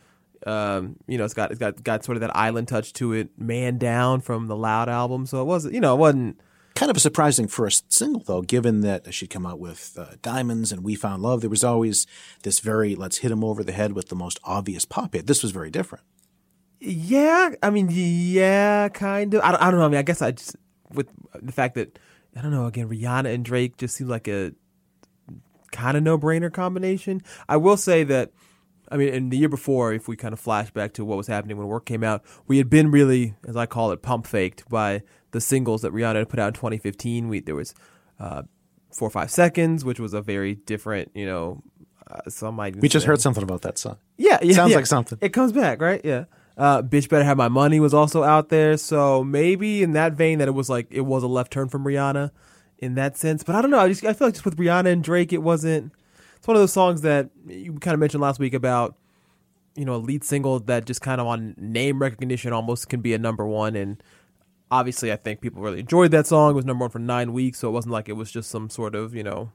[0.46, 3.30] um, you know, it's got it's got got sort of that island touch to it.
[3.38, 6.40] Man Down from the Loud album, so it wasn't, you know, it wasn't.
[6.76, 10.74] Kind of a surprising first single, though, given that she'd come out with uh, Diamonds
[10.74, 11.40] and We Found Love.
[11.40, 12.06] There was always
[12.44, 15.26] this very let's hit him over the head with the most obvious pop hit.
[15.26, 16.04] This was very different.
[16.82, 19.42] Yeah, I mean, yeah, kind of.
[19.42, 19.86] I don't, I don't know.
[19.86, 20.58] I mean, I guess I just
[20.94, 21.08] with
[21.42, 21.98] the fact that
[22.36, 22.66] I don't know.
[22.66, 24.52] Again, Rihanna and Drake just seems like a
[25.72, 27.22] kind of no brainer combination.
[27.48, 28.32] I will say that.
[28.92, 31.26] I mean, in the year before, if we kind of flash back to what was
[31.26, 34.70] happening when Work came out, we had been really, as I call it, pump faked
[34.70, 35.02] by
[35.36, 37.28] the singles that Rihanna had put out in 2015.
[37.28, 37.74] We there was
[38.20, 38.44] uh,
[38.92, 41.62] four or five seconds, which was a very different, you know.
[42.10, 43.98] Uh, some might We just say- heard something about that song.
[44.18, 44.78] yeah, yeah, Sounds yeah.
[44.78, 45.18] like something.
[45.22, 46.00] It comes back, right?
[46.04, 46.26] Yeah.
[46.58, 50.38] Uh, Bitch Better Have My Money was also out there, so maybe in that vein
[50.40, 52.32] that it was like it was a left turn from Rihanna
[52.78, 53.44] in that sense.
[53.44, 53.80] But I don't know.
[53.80, 55.92] I just I feel like just with Rihanna and Drake, it wasn't.
[56.38, 58.96] It's one of those songs that you kind of mentioned last week about
[59.76, 63.14] you know a lead single that just kind of on name recognition almost can be
[63.14, 64.02] a number one and.
[64.72, 66.52] Obviously, I think people really enjoyed that song.
[66.52, 68.70] It was number one for nine weeks, so it wasn't like it was just some
[68.70, 69.52] sort of, you know,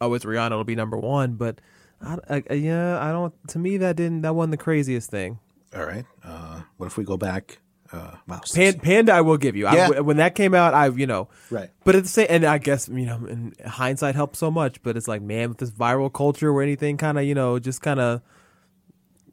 [0.00, 1.34] oh, it's Rihanna, it'll be number one.
[1.34, 1.60] But
[2.02, 3.32] I, I, yeah, I don't.
[3.48, 4.22] To me, that didn't.
[4.22, 5.38] That wasn't the craziest thing.
[5.74, 6.04] All right.
[6.24, 7.58] Uh, what if we go back?
[7.92, 8.40] Uh, wow.
[8.54, 9.66] Pan, Panda, I will give you.
[9.66, 10.00] I- Yeah.
[10.00, 11.70] when that came out, I you know, Right.
[11.84, 14.82] But at the same, and I guess you know, in hindsight helps so much.
[14.82, 17.80] But it's like, man, with this viral culture where anything kind of you know just
[17.82, 18.22] kind of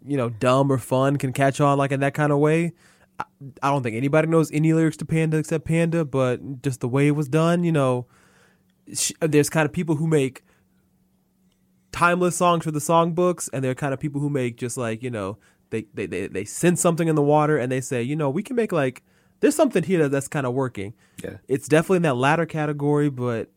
[0.05, 2.74] you know dumb or fun can catch on like in that kind of way.
[3.20, 7.07] I, don't think anybody knows any lyrics to Panda except Panda, but just the way
[7.07, 8.05] it was done, you know,
[8.93, 10.43] sh- there's kind of people who make
[11.91, 15.03] timeless songs for the songbooks, and there are kind of people who make just like
[15.03, 15.38] you know
[15.70, 18.43] they they they, they sense something in the water and they say you know we
[18.43, 19.03] can make like
[19.39, 20.93] there's something here that, that's kind of working.
[21.24, 21.38] Yeah.
[21.47, 23.49] It's definitely in that latter category, but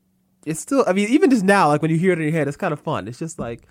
[0.44, 0.84] it's still.
[0.86, 2.72] I mean, even just now, like when you hear it in your head, it's kind
[2.72, 3.08] of fun.
[3.08, 3.62] It's just like,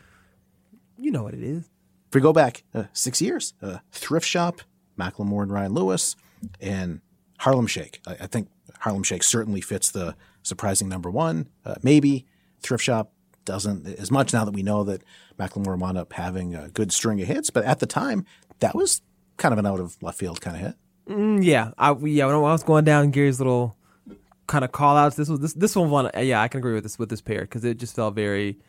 [0.97, 1.69] you know what it is.
[2.09, 4.61] If we go back uh, six years, uh, Thrift Shop,
[5.01, 6.15] Macklemore and Ryan Lewis,
[6.59, 7.01] and
[7.39, 8.01] Harlem Shake.
[8.05, 8.49] I, I think
[8.79, 11.47] Harlem Shake certainly fits the surprising number one.
[11.65, 12.25] Uh, maybe
[12.61, 13.11] Thrift Shop
[13.45, 15.03] doesn't as much now that we know that
[15.39, 17.49] Macklemore wound up having a good string of hits.
[17.49, 18.25] But at the time,
[18.59, 19.01] that was
[19.37, 20.75] kind of an out of left field kind of hit.
[21.09, 22.25] Mm, yeah, I yeah.
[22.27, 23.75] When I was going down Gary's little
[24.47, 26.09] kind of call outs, this was this this one.
[26.17, 28.59] yeah, I can agree with this with this pair because it just felt very.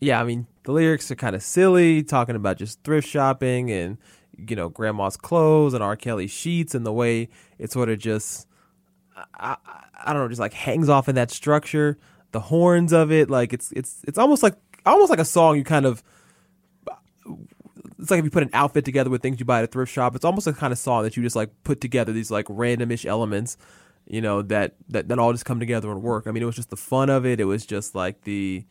[0.00, 3.96] Yeah, I mean the lyrics are kind of silly, talking about just thrift shopping and
[4.36, 5.96] you know grandma's clothes and R.
[5.96, 7.28] Kelly sheets and the way
[7.58, 8.46] it sort of just.
[9.34, 11.98] I, I, I don't know, just like hangs off in that structure.
[12.32, 15.64] The horns of it, like it's it's it's almost like almost like a song you
[15.64, 16.02] kind of
[17.98, 19.92] it's like if you put an outfit together with things you buy at a thrift
[19.92, 20.14] shop.
[20.14, 23.06] It's almost a kind of song that you just like put together these like randomish
[23.06, 23.56] elements,
[24.06, 26.26] you know, that that that all just come together and work.
[26.26, 27.40] I mean, it was just the fun of it.
[27.40, 28.64] It was just like the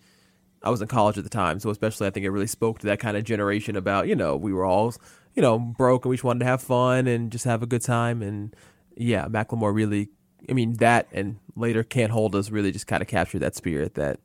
[0.63, 2.88] I was in college at the time, so especially I think it really spoke to
[2.88, 4.93] that kind of generation about you know we were all
[5.36, 7.81] you know broke and we just wanted to have fun and just have a good
[7.81, 8.55] time and
[8.97, 10.09] yeah, Macklemore really.
[10.49, 13.95] I mean that and later can't hold us really just kind of captured that spirit
[13.95, 14.19] that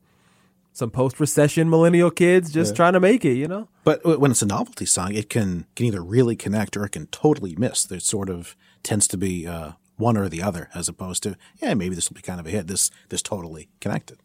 [0.72, 2.76] some post recession millennial kids just Yeah.
[2.76, 3.68] trying to make it, you know.
[3.84, 7.06] But when it's a novelty song, it can can either really connect or it can
[7.06, 7.84] totally miss.
[7.84, 11.74] There sort of tends to be uh, one or the other, as opposed to yeah,
[11.74, 12.66] maybe this will be kind of a hit.
[12.68, 14.18] This this totally connected.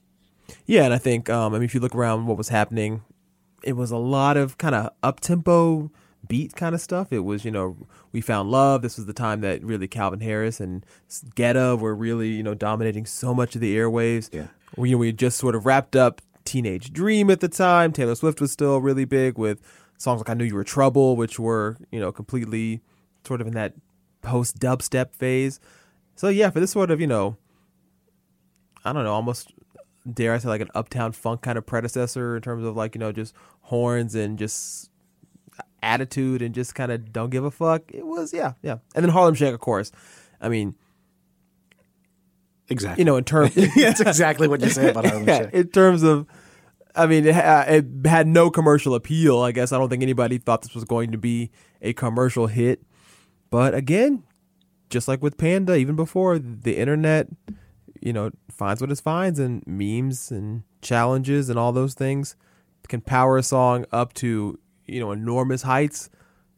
[0.67, 3.01] Yeah, and I think um, I mean if you look around what was happening,
[3.63, 5.89] it was a lot of kind of up tempo
[6.27, 7.11] beat kind of stuff.
[7.11, 7.77] It was you know
[8.11, 8.81] we found love.
[8.81, 10.85] This was the time that really Calvin Harris and
[11.35, 14.33] Guetta were really you know dominating so much of the airwaves.
[14.33, 17.91] Yeah, we we just sort of wrapped up Teenage Dream at the time.
[17.91, 19.61] Taylor Swift was still really big with
[19.97, 22.81] songs like I Knew You Were Trouble, which were you know completely
[23.25, 23.73] sort of in that
[24.21, 25.59] post dubstep phase.
[26.15, 27.37] So yeah, for this sort of you know
[28.85, 29.51] I don't know, almost
[30.11, 32.99] dare I say like an uptown funk kind of predecessor in terms of like, you
[32.99, 34.91] know, just horns and just
[35.85, 37.83] attitude and just kind of don't give a fuck.
[37.93, 38.77] It was yeah, yeah.
[38.95, 39.91] And then Harlem Shake, of course.
[40.41, 40.75] I mean,
[42.67, 43.01] Exactly.
[43.01, 45.53] you know, in terms That's exactly what you say about Harlem yeah, Shake.
[45.53, 46.25] in terms of
[46.95, 49.39] I mean, it, ha- it had no commercial appeal.
[49.41, 52.81] I guess I don't think anybody thought this was going to be a commercial hit.
[53.49, 54.23] But again,
[54.89, 57.27] just like with Panda, even before the internet,
[58.01, 62.35] you know, finds what it finds, and memes and challenges and all those things
[62.87, 66.09] can power a song up to you know enormous heights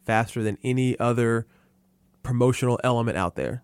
[0.05, 1.45] faster than any other
[2.23, 3.63] promotional element out there.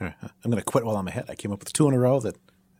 [0.00, 1.26] All right, I'm going to quit while I'm ahead.
[1.28, 2.36] I came up with two in a row that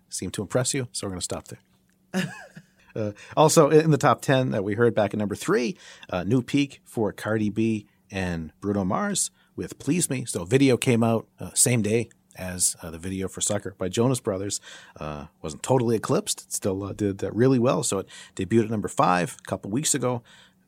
[0.08, 2.32] seem to impress you, so we're going to stop there.
[2.96, 5.76] uh, also, in the top 10 that we heard back at number three,
[6.10, 10.24] uh, new peak for Cardi B and Bruno Mars with Please Me.
[10.24, 14.20] So, video came out uh, same day as uh, the video for Sucker by Jonas
[14.20, 14.60] Brothers.
[15.00, 16.42] Uh, wasn't totally eclipsed.
[16.42, 17.82] It still uh, did uh, really well.
[17.82, 20.22] So, it debuted at number five a couple weeks ago.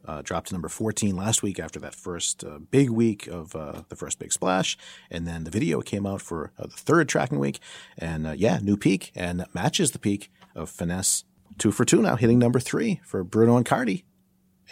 [0.05, 3.83] Uh, dropped to number 14 last week after that first uh, big week of uh,
[3.89, 4.79] the first big splash.
[5.11, 7.61] And then the video came out for uh, the third tracking week.
[7.99, 11.25] And uh, yeah, new peak and matches the peak of Finesse.
[11.59, 14.05] Two for two now, hitting number three for Bruno and Cardi.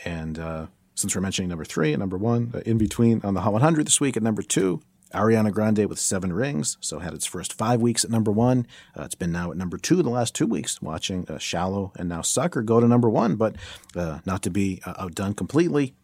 [0.04, 3.52] And uh, since we're mentioning number three and number one, in between on the Hot
[3.52, 4.80] 100 this week at number two,
[5.12, 6.76] Ariana Grande with seven rings.
[6.80, 8.66] So had its first five weeks at number one.
[8.96, 12.08] Uh, it's been now at number two the last two weeks, watching uh, Shallow and
[12.08, 13.56] now Sucker go to number one, but
[13.94, 15.94] uh, not to be uh, outdone completely.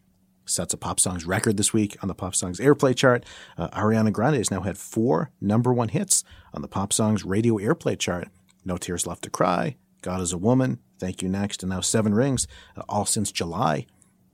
[0.44, 3.24] Sets a pop songs record this week on the pop songs airplay chart.
[3.56, 7.58] Uh, Ariana Grande has now had four number one hits on the pop songs radio
[7.58, 8.28] airplay chart.
[8.64, 12.14] No Tears Left to Cry, God is a Woman, Thank You Next, and now Seven
[12.14, 12.46] Rings,
[12.76, 13.86] uh, all since July.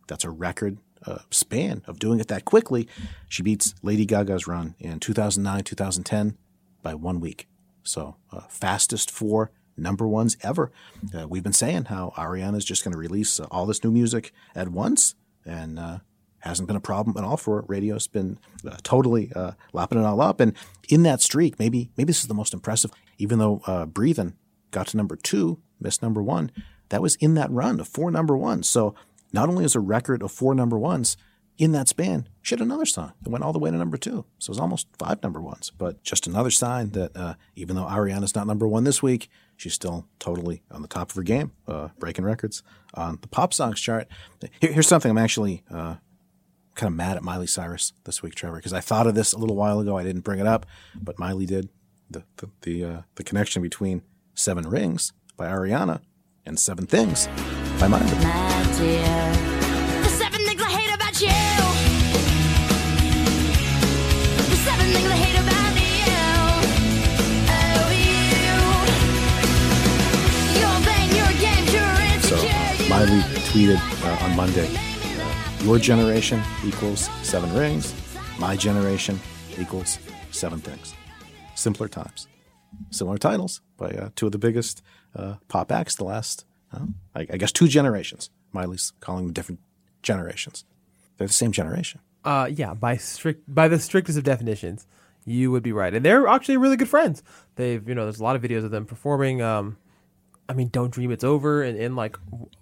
[0.07, 2.89] That's a record uh, span of doing it that quickly.
[3.29, 6.37] She beats Lady Gaga's run in 2009, 2010
[6.83, 7.49] by one week.
[7.83, 10.71] So, uh, fastest four number ones ever.
[11.17, 14.33] Uh, we've been saying how Ariana's just going to release uh, all this new music
[14.55, 15.99] at once, and uh,
[16.41, 17.97] hasn't been a problem at all for radio.
[17.97, 20.41] It's been uh, totally uh, lapping it all up.
[20.41, 20.55] And
[20.89, 22.91] in that streak, maybe maybe this is the most impressive.
[23.19, 24.35] Even though uh, "Breathin'"
[24.71, 26.51] got to number two, missed number one,
[26.91, 28.69] that was in that run of four number ones.
[28.69, 28.95] So
[29.33, 31.17] not only is a record of four number ones
[31.59, 34.25] in that span, she had another song that went all the way to number two.
[34.39, 35.73] So it was almost five number ones.
[35.77, 39.75] But just another sign that uh, even though Ariana's not number one this week, she's
[39.75, 42.63] still totally on the top of her game, uh, breaking records
[42.95, 44.07] on the pop songs chart.
[44.61, 45.97] Here- here's something I'm actually uh,
[46.77, 49.39] kind of mad at Miley Cyrus this week, Trevor, because I thought of this a
[49.39, 49.99] little while ago.
[49.99, 50.65] I didn't bring it up,
[50.95, 51.69] but Miley did.
[52.11, 54.01] The the the, uh, the connection between
[54.35, 56.01] Seven Rings by Ariana
[56.47, 57.27] and Seven Things
[57.79, 58.58] by Miley.
[58.79, 61.29] So, The seven things I hate about you.
[64.51, 65.59] The seven things I hate about.
[72.31, 73.21] Oh, Miley
[73.51, 77.93] tweeted uh, on Monday, uh, "Your generation equals seven rings.
[78.39, 79.19] My generation
[79.59, 79.99] equals
[80.31, 80.95] seven things.
[81.57, 82.29] Simpler times,
[82.91, 84.83] similar titles by uh, two of the biggest
[85.17, 89.61] uh, pop acts the last, I, I guess, two generations." Miley's calling them different
[90.03, 90.65] generations.
[91.17, 92.01] They're the same generation.
[92.25, 94.87] Uh, yeah, by strict by the strictest of definitions,
[95.25, 95.95] you would be right.
[95.95, 97.23] And they're actually really good friends.
[97.57, 99.43] They've you know there's a lot of videos of them performing.
[99.43, 99.77] Um,
[100.49, 102.17] I mean, "Don't Dream It's Over" and in like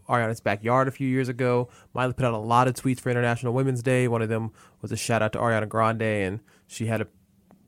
[0.08, 1.68] Ariana's backyard a few years ago.
[1.94, 4.08] Miley put out a lot of tweets for International Women's Day.
[4.08, 4.50] One of them
[4.82, 7.06] was a shout out to Ariana Grande, and she had a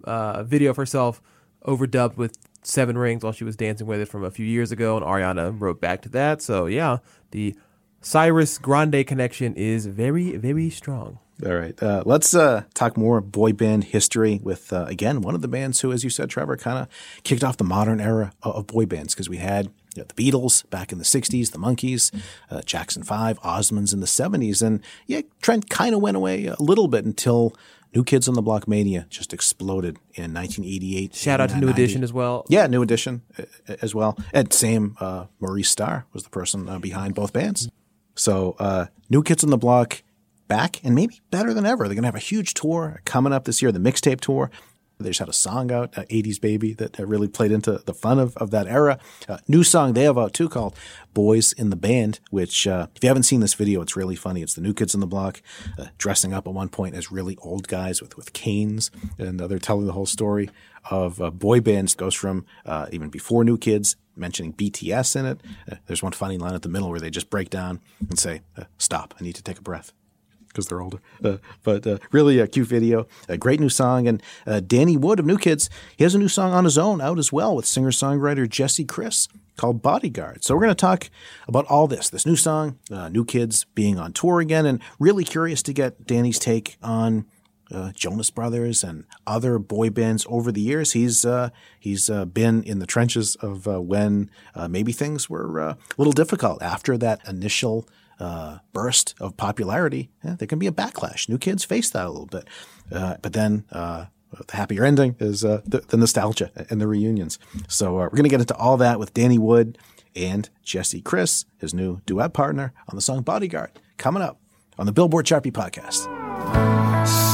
[0.04, 1.22] uh, video of herself
[1.66, 4.96] overdubbed with Seven Rings while she was dancing with it from a few years ago,
[4.96, 6.42] and Ariana wrote back to that.
[6.42, 6.98] So yeah,
[7.30, 7.56] the
[8.00, 11.18] Cyrus Grande connection is very very strong.
[11.46, 11.80] All right.
[11.80, 15.80] Uh, let's uh, talk more boy band history with, uh, again, one of the bands
[15.80, 16.88] who, as you said, Trevor, kind of
[17.22, 20.68] kicked off the modern era of, boy bands because we had you know, the Beatles
[20.70, 22.12] back in the 60s, the Monkees,
[22.50, 24.66] uh, Jackson 5, Osmonds in the 70s.
[24.66, 27.54] And yeah, trend kind of went away a little bit until
[27.94, 31.14] New Kids on the Block Mania just exploded in 1988.
[31.14, 32.44] Shout out to New Edition as well.
[32.48, 33.22] Yeah, New Edition
[33.80, 34.18] as well.
[34.34, 37.68] And same, uh, Maurice Starr was the person uh, behind both bands.
[38.18, 40.02] So, uh, New Kids on the Block
[40.48, 41.84] back and maybe better than ever.
[41.84, 44.50] They're going to have a huge tour coming up this year, the mixtape tour.
[45.00, 48.18] They just had a song out, uh, 80s Baby, that, really played into the fun
[48.18, 48.98] of, of that era.
[49.28, 50.74] Uh, new song they have out too called
[51.14, 54.42] Boys in the Band, which, uh, if you haven't seen this video, it's really funny.
[54.42, 55.40] It's the new kids on the block
[55.78, 58.90] uh, dressing up at one point as really old guys with, with canes.
[59.18, 60.50] And they're telling the whole story
[60.90, 61.94] of uh, boy bands.
[61.94, 65.40] Goes from uh, even before New Kids, mentioning BTS in it.
[65.70, 68.42] Uh, there's one funny line at the middle where they just break down and say,
[68.56, 69.92] uh, Stop, I need to take a breath
[70.48, 71.00] because they're older.
[71.22, 74.08] Uh, but uh, really a cute video, a great new song.
[74.08, 77.00] And uh, Danny Wood of New Kids, he has a new song on his own
[77.00, 80.44] out as well with singer songwriter Jessie Chris called Bodyguard.
[80.44, 81.10] So we're going to talk
[81.46, 85.62] about all this this new song, New Kids being on tour again, and really curious
[85.64, 87.26] to get Danny's take on.
[87.72, 90.92] Uh, Jonas Brothers and other boy bands over the years.
[90.92, 95.60] He's uh, he's uh, been in the trenches of uh, when uh, maybe things were
[95.60, 97.86] uh, a little difficult after that initial
[98.72, 101.28] burst of popularity, yeah, there can be a backlash.
[101.28, 102.48] New kids face that a little bit.
[102.90, 104.08] But then the
[104.50, 107.38] happier ending is the, the, nostalgia and the reunions.
[107.68, 109.78] So we're going to get into all that with Danny Wood
[110.16, 114.40] and Jessie Chris, his new duet partner on the song Bodyguard, coming up
[114.78, 116.67] on the Billboard Chart Beat podcast.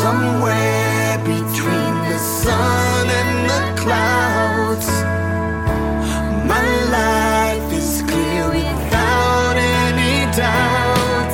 [0.05, 4.87] Somewhere between the sun and the clouds,
[6.47, 6.67] my
[6.99, 11.33] life is clear without any doubt.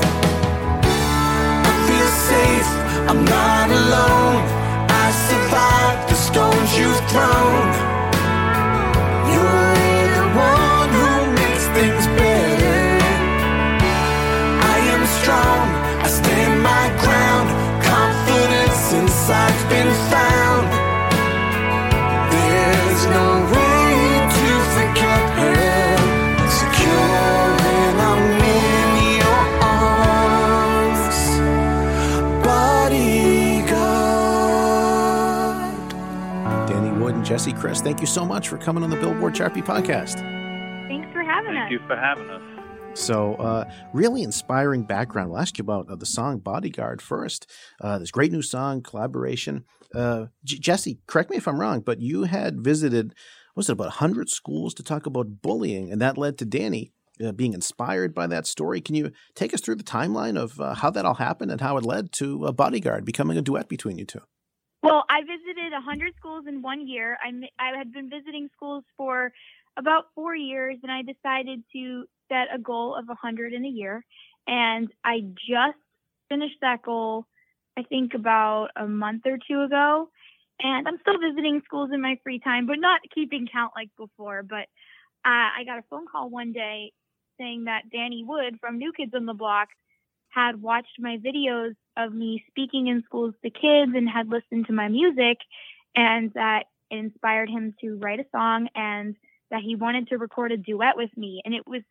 [1.67, 2.71] I feel safe,
[3.11, 4.45] I'm not alone.
[4.89, 7.90] I survived the stones you've thrown.
[37.31, 40.19] Jessie Chris, thank you so much for coming on the Billboard Chart Beat podcast.
[40.89, 41.69] Thanks for having us.
[41.69, 42.99] Thank you for having us.
[42.99, 45.31] So, uh, really inspiring background.
[45.31, 47.49] We'll ask you about uh, the song Bodyguard first.
[47.81, 49.65] Uh, this great new song, collaboration.
[49.95, 53.15] Uh, J- Jessie, correct me if I'm wrong, but you had visited,
[53.55, 56.91] was it about 100 schools to talk about bullying, and that led to Danny
[57.25, 58.81] uh, being inspired by that story.
[58.81, 61.77] Can you take us through the timeline of uh, how that all happened and how
[61.77, 64.23] it led to uh, Bodyguard becoming a duet between you two?
[64.83, 67.19] Well, I visited 100 schools in one year.
[67.23, 69.33] I, I had been visiting schools for
[69.77, 74.05] about four years, and I decided to set a goal of 100 in a year.
[74.47, 75.79] And I just
[76.29, 77.27] finished that goal,
[77.77, 80.09] I think, about a month or two ago.
[80.63, 84.43] And I'm still visiting schools in my free time, but not keeping count like before.
[84.43, 84.69] But
[85.25, 86.93] uh, I got a phone call one day
[87.39, 89.69] saying that Danny Wood from New Kids on the Block
[90.31, 94.73] had watched my videos of me speaking in schools to kids and had listened to
[94.73, 95.39] my music
[95.95, 99.17] and that it inspired him to write a song and
[99.51, 101.41] that he wanted to record a duet with me.
[101.45, 101.83] And it was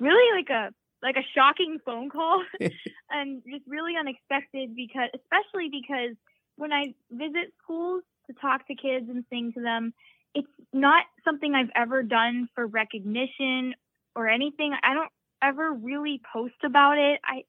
[0.00, 0.72] really like a
[1.02, 2.42] like a shocking phone call
[3.10, 6.16] and just really unexpected because especially because
[6.56, 9.92] when I visit schools to talk to kids and sing to them
[10.34, 13.74] it's not something I've ever done for recognition
[14.16, 14.74] or anything.
[14.82, 15.10] I don't
[15.42, 17.20] ever really post about it.
[17.24, 17.44] I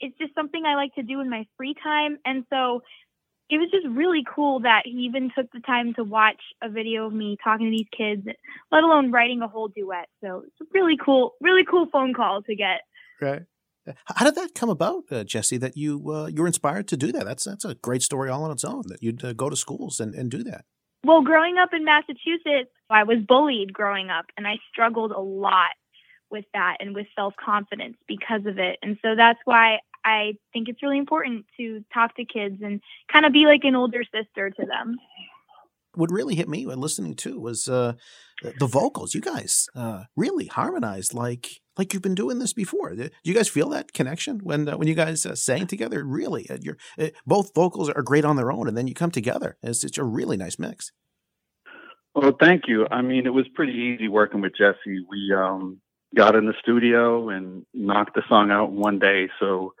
[0.00, 2.18] it's just something I like to do in my free time.
[2.24, 2.82] And so
[3.50, 7.06] it was just really cool that he even took the time to watch a video
[7.06, 8.26] of me talking to these kids,
[8.70, 10.08] let alone writing a whole duet.
[10.22, 12.82] So it's a really cool, really cool phone call to get.
[13.20, 13.42] Right.
[14.04, 15.56] How did that come about, uh, Jessie?
[15.56, 17.24] That you uh, you're inspired to do that?
[17.24, 18.82] That's that's a great story all on its own.
[18.86, 20.64] That you'd uh, go to schools and, and do that.
[21.02, 25.70] Well, growing up in Massachusetts, I was bullied growing up, and I struggled a lot
[26.30, 28.78] with that and with self confidence because of it.
[28.82, 32.80] And so that's why I think it's really important to talk to kids and
[33.12, 34.96] kind of be like an older sister to them.
[35.94, 37.94] What really hit me when listening to was uh,
[38.58, 39.14] the vocals.
[39.14, 42.94] You guys uh, really harmonized like like you've been doing this before.
[42.94, 46.04] Do you guys feel that connection when uh, when you guys uh, sang together?
[46.04, 49.10] Really, uh, you're uh, both vocals are great on their own, and then you come
[49.10, 49.56] together.
[49.62, 50.92] It's, it's a really nice mix.
[52.14, 52.86] Well, thank you.
[52.90, 55.04] I mean, it was pretty easy working with Jessie.
[55.08, 55.80] We um,
[56.14, 59.28] got in the studio and knocked the song out in one day.
[59.38, 59.74] So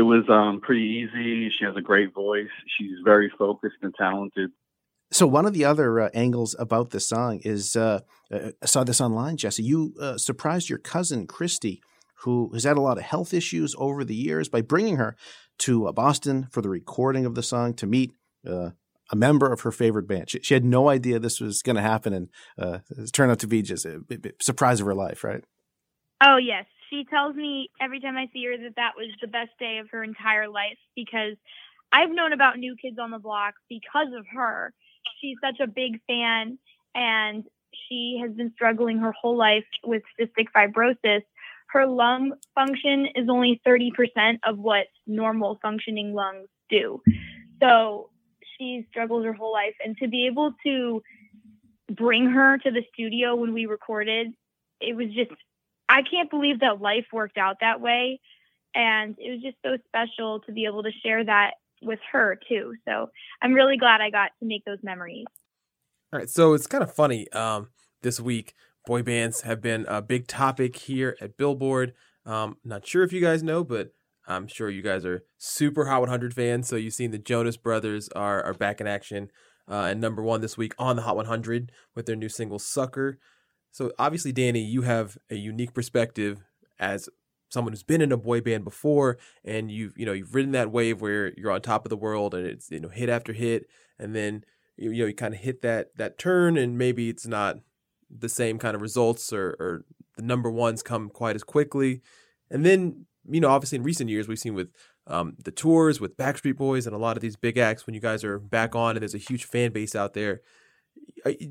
[0.00, 1.50] it was um, pretty easy.
[1.58, 2.48] She has a great voice.
[2.78, 4.50] She's very focused and talented.
[5.12, 8.00] So one of the other uh, angles about the song is uh,
[8.32, 9.62] uh, I saw this online, Jessie.
[9.62, 11.82] You uh, surprised your cousin Christy,
[12.22, 15.16] who has had a lot of health issues over the years, by bringing her
[15.58, 18.12] to uh, Boston for the recording of the song to meet
[18.48, 18.70] uh,
[19.12, 20.30] a member of her favorite band.
[20.30, 23.46] She, she had no idea this was going to happen, and it turned out to
[23.46, 25.44] be just a, a surprise of her life, right?
[26.22, 29.50] Oh yes, she tells me every time I see her that that was the best
[29.58, 31.36] day of her entire life because
[31.92, 34.74] I've known about New Kids on the Block because of her
[35.20, 36.58] she's such a big fan
[36.94, 37.44] and
[37.88, 41.22] she has been struggling her whole life with cystic fibrosis.
[41.68, 47.00] Her lung function is only 30% of what normal functioning lungs do.
[47.62, 48.10] So
[48.58, 49.74] she struggles her whole life.
[49.84, 51.02] And to be able to
[51.92, 54.32] bring her to the studio when we recorded,
[54.80, 55.30] it was just,
[55.90, 58.20] I can't believe that life worked out that way.
[58.74, 62.74] And it was just so special to be able to share that with her too.
[62.86, 63.10] So
[63.42, 65.24] I'm really glad I got to make those memories.
[66.12, 67.30] All right, so it's kind of funny.
[67.32, 67.68] Um,
[68.02, 68.54] this week,
[68.86, 71.94] boy bands have been a big topic here at Billboard.
[72.24, 73.92] Um, not sure if you guys know, but
[74.26, 76.68] I'm sure you guys are super Hot 100 fans.
[76.68, 79.30] So you've seen the Jonas Brothers are are back in action
[79.68, 83.18] uh, and number one this week on the Hot 100 with their new single "Sucker."
[83.70, 86.42] So obviously, Danny, you have a unique perspective
[86.78, 87.08] as
[87.50, 90.70] someone who's been in a boy band before and you've you know you've ridden that
[90.70, 93.66] wave where you're on top of the world and it's you know hit after hit
[93.98, 94.44] and then
[94.76, 97.56] you, know you kind of hit that that turn and maybe it's not
[98.08, 99.84] the same kind of results or, or
[100.16, 102.00] the number ones come quite as quickly.
[102.50, 104.68] And then you know obviously in recent years we've seen with
[105.06, 108.00] um, the tours with Backstreet Boys and a lot of these big acts when you
[108.00, 110.40] guys are back on and there's a huge fan base out there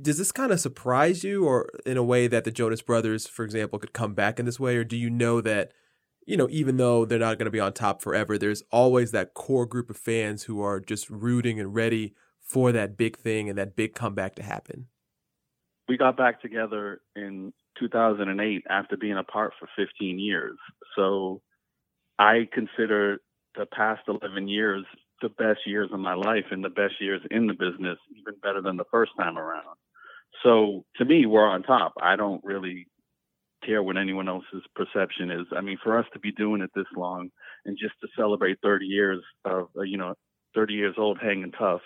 [0.01, 3.43] does this kind of surprise you or in a way that the Jonas Brothers for
[3.43, 5.71] example could come back in this way or do you know that
[6.29, 9.33] you know, even though they're not going to be on top forever, there's always that
[9.33, 13.57] core group of fans who are just rooting and ready for that big thing and
[13.57, 14.85] that big comeback to happen.
[15.87, 20.55] We got back together in 2008 after being apart for 15 years.
[20.95, 21.41] So
[22.19, 23.21] I consider
[23.55, 24.85] the past 11 years
[25.21, 28.61] the best years of my life and the best years in the business, even better
[28.61, 29.77] than the first time around.
[30.43, 31.93] So to me, we're on top.
[32.01, 32.87] I don't really
[33.65, 35.47] care what anyone else's perception is.
[35.55, 37.29] I mean, for us to be doing it this long
[37.65, 40.13] and just to celebrate 30 years of, uh, you know,
[40.55, 41.81] 30 years old hanging tough,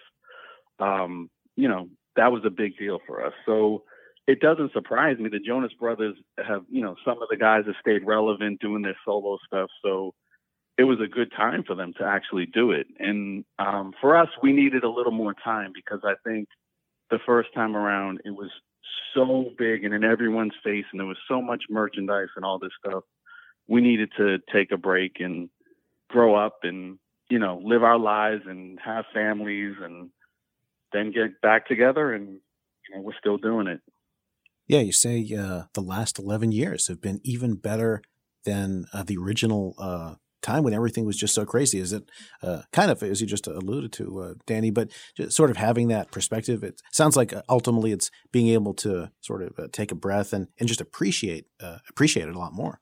[0.80, 3.34] um, you know, that was a big deal for us.
[3.46, 3.84] So
[4.28, 5.30] it doesn't surprise me.
[5.30, 8.98] The Jonas Brothers have, you know, some of the guys have stayed relevant doing their
[9.06, 9.70] solo stuff.
[9.84, 10.14] So
[10.78, 12.88] it was a good time for them to actually do it.
[13.00, 16.48] And um, for us, we needed a little more time because I think
[17.12, 18.50] the first time around it was
[19.14, 22.72] so big and in everyone's face, and there was so much merchandise and all this
[22.86, 23.04] stuff.
[23.68, 25.50] We needed to take a break and
[26.10, 27.00] grow up and
[27.30, 30.10] you know live our lives and have families and
[30.92, 33.80] then get back together and you know we're still doing it
[34.68, 38.02] yeah you say uh, the last 11 years have been even better
[38.46, 40.14] than uh, the original uh,
[40.44, 41.80] time when everything was just so crazy?
[41.80, 42.04] Is it
[42.42, 44.92] uh, kind of, as you just alluded to, uh, Danny, but
[45.30, 46.64] sort of having that perspective?
[46.64, 50.34] It sounds like uh, ultimately it's being able to sort of uh, take a breath
[50.34, 52.80] and, and just appreciate uh, appreciate it a lot more.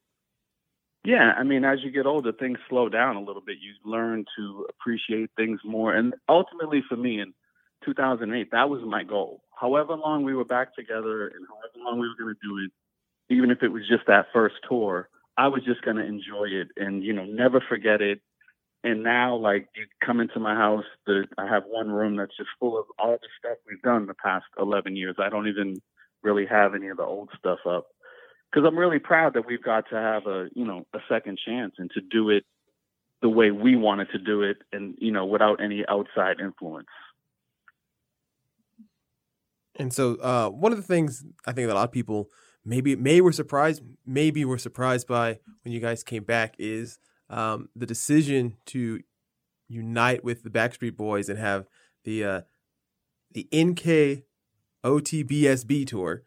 [1.04, 3.58] Yeah, I mean, as you get older, things slow down a little bit.
[3.60, 7.34] You learn to appreciate things more, and ultimately, for me, in
[7.86, 9.42] 2008, that was my goal.
[9.60, 12.72] However long we were back together, and however long we were going to do it,
[13.34, 15.10] even if it was just that first tour,
[15.42, 18.22] I was just going to enjoy it and, you know, never forget it.
[18.84, 22.50] And now, like, you come into my house, the, I have one room that's just
[22.60, 25.16] full of all the stuff we've done the past 11 years.
[25.18, 25.82] I don't even
[26.22, 27.88] really have any of the old stuff up
[28.52, 31.74] because I'm really proud that we've got to have a, you know, a second chance
[31.80, 32.44] and to do it
[33.24, 36.86] the way we wanted to do it and, you know, without any outside influence.
[39.76, 42.30] And so, uh, one of the things I think that a lot of people
[42.66, 47.00] maybe maybe we're surprised maybe we're surprised by when you guys came back is
[47.30, 49.02] um, the decision to
[49.70, 51.66] unite with the Backstreet Boys and have
[52.04, 52.42] the uh,
[53.32, 54.24] the NK
[54.84, 56.24] OTBSB tour.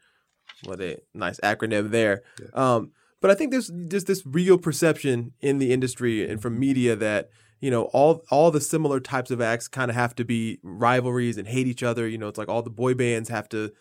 [0.64, 2.22] What a nice acronym there.
[2.54, 6.96] Um, but I think there's just this real perception in the industry and from media
[6.96, 7.30] that
[7.60, 11.36] you know all all the similar types of acts kind of have to be rivalries
[11.36, 12.08] and hate each other.
[12.08, 13.72] You know, it's like all the boy bands have to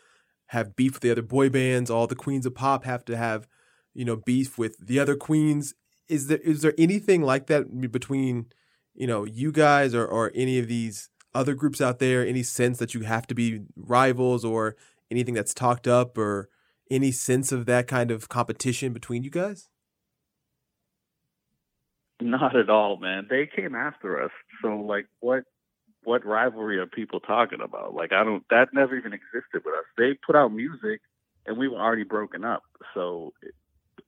[0.47, 1.89] have beef with the other boy bands.
[1.89, 3.47] All the queens of pop have to have
[3.93, 5.73] you know beef with the other queens.
[6.07, 8.47] Is there is there anything like that between
[8.93, 12.25] you know you guys or or any of these other groups out there?
[12.25, 14.75] Any sense that you have to be rivals or
[15.09, 16.49] anything that's talked up or
[16.91, 19.69] any sense of that kind of competition between you guys?
[22.21, 23.27] Not at all, man.
[23.29, 24.31] They came after us.
[24.61, 25.43] So like what
[26.03, 27.93] what rivalry are people talking about?
[27.93, 29.85] Like I don't that never even existed with us.
[29.97, 31.01] They put out music
[31.45, 32.63] and we were already broken up.
[32.93, 33.33] So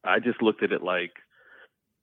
[0.03, 1.11] I just looked at it like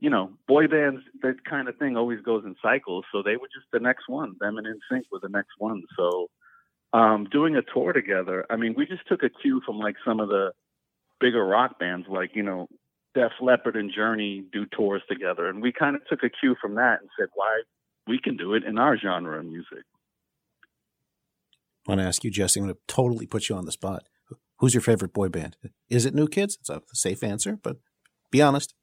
[0.03, 3.05] you know, boy bands, that kind of thing always goes in cycles.
[3.13, 4.35] So they were just the next one.
[4.41, 5.85] Them and NSYNC were the next one.
[5.97, 6.29] So
[6.93, 10.19] um, doing a tour together, I mean, we just took a cue from like some
[10.19, 10.51] of the
[11.21, 12.69] bigger rock bands, like you know,
[13.15, 16.75] Def Leppard and Journey do tours together, and we kind of took a cue from
[16.75, 17.63] that and said, why
[18.07, 19.85] we can do it in our genre of music.
[21.87, 22.61] I want to ask you, Jessie.
[22.61, 24.05] I'm going to totally put you on the spot.
[24.59, 25.57] Who's your favorite boy band?
[25.91, 26.57] Is it New Kids?
[26.61, 27.79] It's a safe answer, but
[28.31, 28.75] be honest.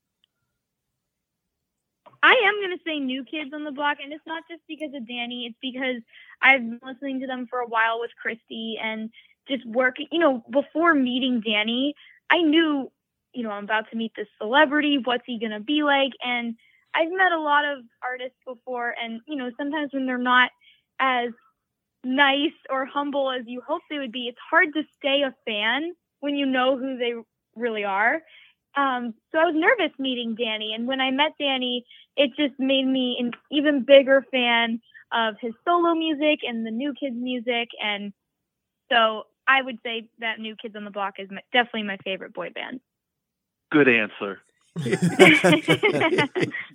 [2.22, 4.94] I am going to say New Kids on the Block, and it's not just because
[4.94, 5.46] of Danny.
[5.46, 6.02] It's because
[6.42, 9.10] I've been listening to them for a while with Christy and
[9.48, 10.08] just working.
[10.12, 11.96] You know, before meeting Danny,
[12.30, 12.92] I knew,
[13.34, 15.00] you know, I'm about to meet this celebrity.
[15.02, 16.12] What's he going to be like?
[16.22, 16.56] And
[16.96, 20.50] I've met a lot of artists before, and, you know, sometimes when they're not
[21.00, 21.30] as
[22.04, 25.94] nice or humble as you hope they would be, it's hard to stay a fan
[26.20, 27.14] when you know who they
[27.56, 28.22] really are.
[28.78, 31.86] Um, so I was nervous meeting Danny, and when I met Danny,
[32.16, 34.80] it just made me an even bigger fan
[35.12, 38.14] of his solo music and the New Kids music, and
[38.92, 42.34] so I would say that New Kids on the Block is my, definitely my favorite
[42.34, 42.80] boy band.
[43.72, 44.40] Good answer.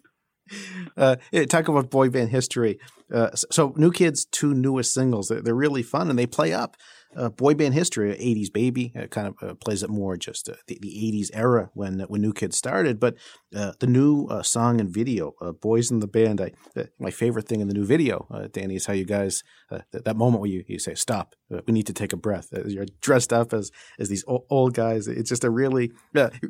[0.97, 1.16] uh,
[1.49, 2.78] talk about boy band history.
[3.12, 6.76] Uh, so, New Kids' two newest singles, they're, they're really fun and they play up
[7.16, 10.55] uh, boy band history, 80s baby, uh, kind of uh, plays it more just uh,
[10.66, 12.99] the, the 80s era when when New Kids started.
[12.99, 13.16] But
[13.55, 16.53] uh, the new uh, song and video, Boys in the Band, I,
[16.99, 20.40] my favorite thing in the new video, Danny, is how you guys, th- that moment
[20.40, 21.34] where you, you say, stop,
[21.66, 22.49] we need to take a breath.
[22.66, 25.07] you're dressed up as, as these old, old guys.
[25.07, 25.92] It's just a really,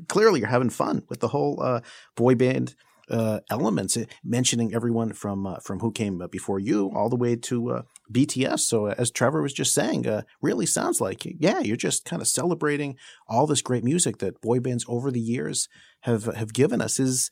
[0.09, 1.81] clearly you're having fun with the whole
[2.17, 2.75] boy band
[3.11, 7.37] uh, elements, eh, mentioning everyone from uh, from who came before you, all the way
[7.37, 7.83] to uh,
[8.13, 8.61] BTS.
[8.61, 12.23] So, uh, as Trevor was just saying, uh, really sounds like yeah, you're just kind
[12.23, 12.97] of celebrating
[13.29, 15.69] all this great music that boy bands over the years
[16.01, 16.99] have have given us.
[16.99, 17.31] Is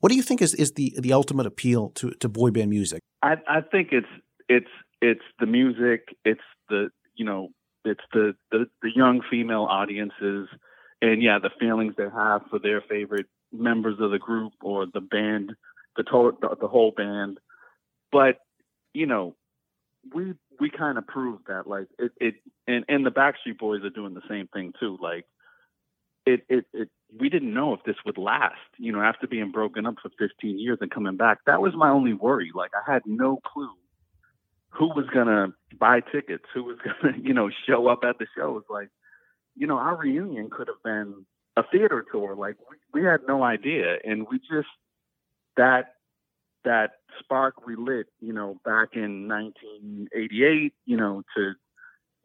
[0.00, 3.00] what do you think is, is the the ultimate appeal to, to boy band music?
[3.22, 4.06] I, I think it's
[4.48, 7.48] it's it's the music, it's the you know
[7.84, 10.48] it's the, the the young female audiences,
[11.00, 15.00] and yeah, the feelings they have for their favorite members of the group or the
[15.00, 15.52] band,
[15.96, 17.38] the total, the, the whole band.
[18.12, 18.38] But
[18.94, 19.36] you know,
[20.14, 22.34] we we kind of proved that like it, it
[22.66, 24.98] and and the Backstreet Boys are doing the same thing too.
[25.00, 25.26] Like
[26.24, 26.88] it it it
[27.18, 28.54] we didn't know if this would last.
[28.78, 31.90] You know, after being broken up for 15 years and coming back, that was my
[31.90, 32.50] only worry.
[32.54, 33.70] Like I had no clue
[34.70, 38.62] who was gonna buy tickets, who was gonna you know show up at the shows.
[38.68, 38.88] Like
[39.54, 41.24] you know, our reunion could have been
[41.56, 42.34] a theater tour.
[42.34, 44.68] Like we, we had no idea, and we just
[45.56, 45.94] that
[46.64, 46.90] that
[47.20, 51.52] spark relit, you know, back in 1988, you know, to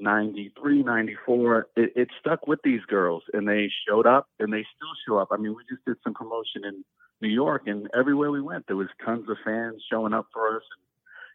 [0.02, 4.90] 93, 94, it, it stuck with these girls and they showed up and they still
[5.08, 5.30] show up.
[5.32, 6.84] I mean, we just did some promotion in
[7.22, 10.64] New York and everywhere we went, there was tons of fans showing up for us.
[10.76, 10.84] And,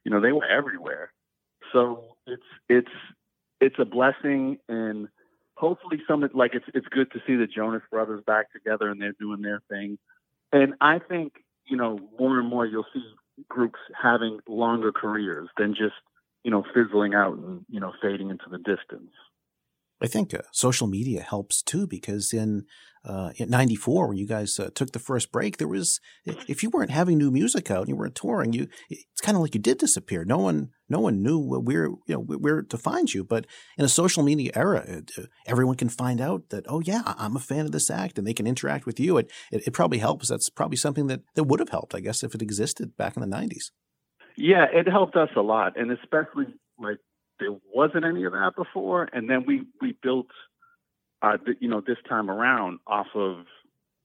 [0.05, 1.12] you know, they were everywhere.
[1.72, 2.90] So it's, it's,
[3.61, 5.07] it's a blessing and
[5.57, 9.14] hopefully some like it's it's good to see the Jonas Brothers back together and they're
[9.18, 9.98] doing their thing.
[10.52, 11.32] And I think
[11.66, 13.02] you know more and more you'll see
[13.48, 15.94] groups having longer careers than just
[16.44, 19.11] you know fizzling out and you know fading into the distance.
[20.01, 22.66] I think uh, social media helps too because in
[23.05, 26.70] uh, in '94 when you guys uh, took the first break, there was if you
[26.70, 29.61] weren't having new music out and you weren't touring, you it's kind of like you
[29.61, 30.24] did disappear.
[30.24, 33.24] No one no one knew where you know where to find you.
[33.24, 33.47] But
[33.78, 37.40] in a social media era, uh, everyone can find out that oh yeah, I'm a
[37.40, 39.16] fan of this act, and they can interact with you.
[39.16, 40.28] It it, it probably helps.
[40.28, 43.22] That's probably something that that would have helped, I guess, if it existed back in
[43.22, 43.70] the '90s.
[44.36, 46.99] Yeah, it helped us a lot, and especially like
[47.41, 50.28] there wasn't any of that before, and then we we built,
[51.22, 53.45] uh, th- you know, this time around off of,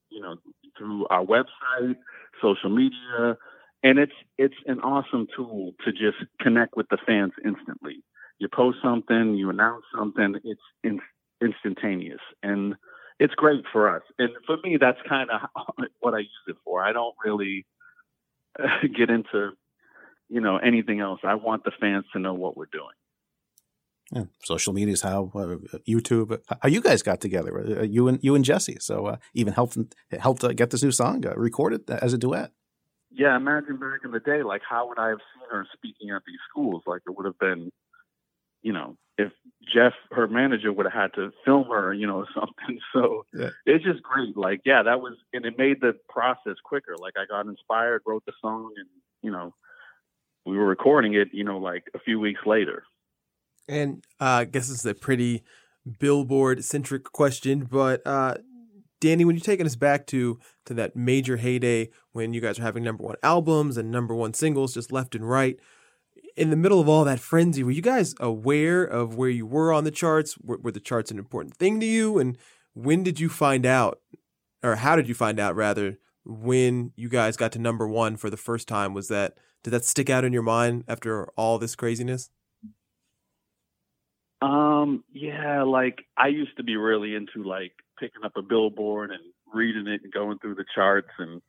[0.10, 0.36] you know,
[0.78, 1.96] through our website,
[2.42, 3.38] social media,
[3.84, 8.04] and it's it's an awesome tool to just connect with the fans instantly.
[8.40, 11.00] You post something, you announce something, it's in,
[11.42, 12.76] instantaneous, and
[13.20, 14.02] it's great for us.
[14.18, 15.42] And for me, that's kind of
[16.00, 16.84] what I use it for.
[16.84, 17.66] I don't really
[18.96, 19.52] get into
[20.30, 21.20] you know anything else.
[21.24, 22.96] I want the fans to know what we're doing.
[24.14, 25.56] Yeah, social media is how uh,
[25.88, 28.78] YouTube, uh, how you guys got together, uh, you and you and Jessie.
[28.80, 29.78] So uh, even helped
[30.20, 32.52] helped uh, get this new song uh, recorded as a duet.
[33.10, 36.24] Yeah, imagine back in the day, like how would I have seen her speaking at
[36.28, 36.84] these schools?
[36.86, 37.72] Like it would have been,
[38.62, 39.32] you know, if
[39.74, 42.80] Jeff, her manager, would have had to film her, you know, something.
[42.94, 43.50] So yeah.
[43.66, 44.36] it's just great.
[44.36, 46.96] Like, yeah, that was, and it made the process quicker.
[46.98, 48.88] Like I got inspired, wrote the song, and
[49.22, 49.54] you know,
[50.46, 52.84] we were recording it, you know, like a few weeks later.
[53.68, 55.44] And uh, I guess this is a pretty
[56.00, 58.36] billboard centric question, but uh,
[59.00, 62.64] Danny, when you're taking us back to to that major heyday when you guys are
[62.64, 65.58] having number one albums and number one singles just left and right,
[66.38, 69.74] in the middle of all that frenzy, were you guys aware of where you were
[69.74, 70.38] on the charts?
[70.38, 72.20] Were, were the charts an important thing to you?
[72.20, 72.38] And
[72.74, 74.00] when did you find out,
[74.64, 78.30] or how did you find out rather, when you guys got to number one for
[78.30, 78.94] the first time?
[78.94, 79.34] Was that
[79.64, 82.30] did that stick out in your mind after all this craziness?
[84.42, 89.22] Um, yeah, like I used to be really into like picking up a billboard and
[89.54, 91.42] reading it and going through the charts and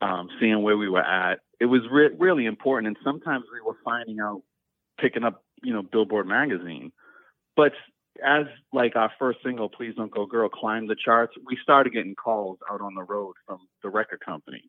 [0.00, 1.40] um, seeing where we were at.
[1.60, 4.42] It was re- really important, and sometimes we were finding out
[5.00, 6.92] picking up, you know, Billboard magazine.
[7.56, 7.72] But
[8.24, 12.14] as like our first single, "Please Don't Go Girl," climbed the charts, we started getting
[12.14, 14.62] calls out on the road from the record company.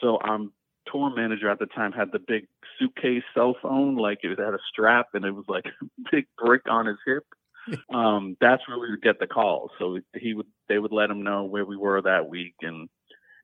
[0.00, 0.52] So um,
[0.90, 2.46] tour manager at the time had the big
[2.78, 6.62] suitcase cell phone, like it had a strap and it was like a big brick
[6.68, 7.24] on his hip.
[7.94, 9.70] um, that's where we would get the calls.
[9.78, 12.88] So he would, they would let him know where we were that week, and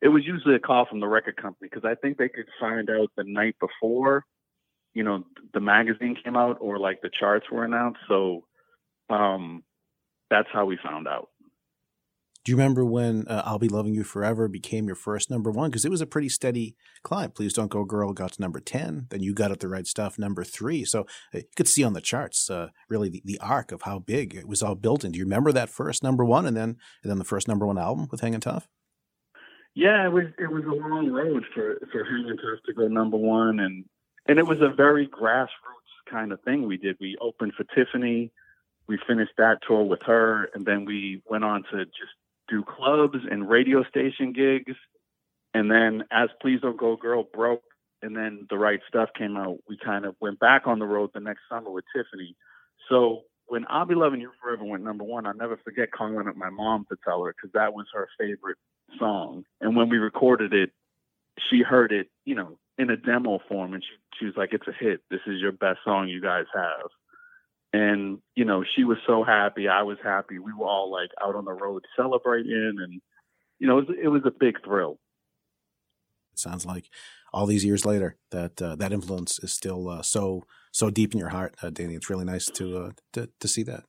[0.02, 2.88] it was usually a call from the record company because I think they could find
[2.90, 4.24] out the night before,
[4.94, 5.24] you know,
[5.54, 8.00] the magazine came out or like the charts were announced.
[8.08, 8.44] So,
[9.10, 9.62] um,
[10.30, 11.28] that's how we found out.
[12.44, 15.70] Do you remember when uh, "I'll Be Loving You Forever" became your first number one?
[15.70, 17.30] Because it was a pretty steady climb.
[17.32, 19.06] "Please Don't Go Girl" got to number ten.
[19.10, 20.84] Then you got at the right stuff, number three.
[20.84, 21.02] So
[21.34, 24.34] uh, you could see on the charts uh, really the, the arc of how big
[24.34, 25.12] it was all built in.
[25.12, 27.78] Do you remember that first number one, and then and then the first number one
[27.78, 28.68] album with "Hanging Tough"?
[29.74, 33.16] Yeah, it was it was a long road for for Hanging Tough to go number
[33.16, 33.84] one, and
[34.26, 36.96] and it was a very grassroots kind of thing we did.
[37.00, 38.32] We opened for Tiffany.
[38.86, 42.14] We finished that tour with her, and then we went on to just
[42.48, 44.76] do clubs and radio station gigs.
[45.54, 47.62] And then as Please Don't Go Girl broke
[48.02, 51.10] and then the right stuff came out, we kind of went back on the road
[51.14, 52.36] the next summer with Tiffany.
[52.88, 56.36] So when I'll Be Loving You Forever went number one, I'll never forget calling up
[56.36, 58.58] my mom to tell her because that was her favorite
[58.98, 59.44] song.
[59.60, 60.70] And when we recorded it,
[61.50, 64.68] she heard it, you know, in a demo form and she, she was like, it's
[64.68, 65.00] a hit.
[65.10, 66.90] This is your best song you guys have
[67.72, 70.38] and you know she was so happy i was happy.
[70.38, 73.00] We were all like out on the road celebrating and
[73.58, 74.98] you know it was, it was a big thrill.
[76.32, 76.88] It sounds like
[77.32, 81.18] all these years later that uh, that influence is still uh, so so deep in
[81.18, 81.94] your heart uh, danny.
[81.94, 83.84] It's really nice to, uh, to to see that.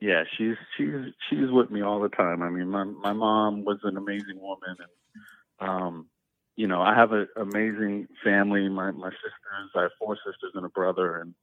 [0.00, 2.42] Yeah she's she's she's with me all the time.
[2.42, 6.06] I mean my my mom was an amazing woman and um
[6.56, 8.68] you know i have an amazing family.
[8.70, 11.34] My my sisters i have four sisters and a brother and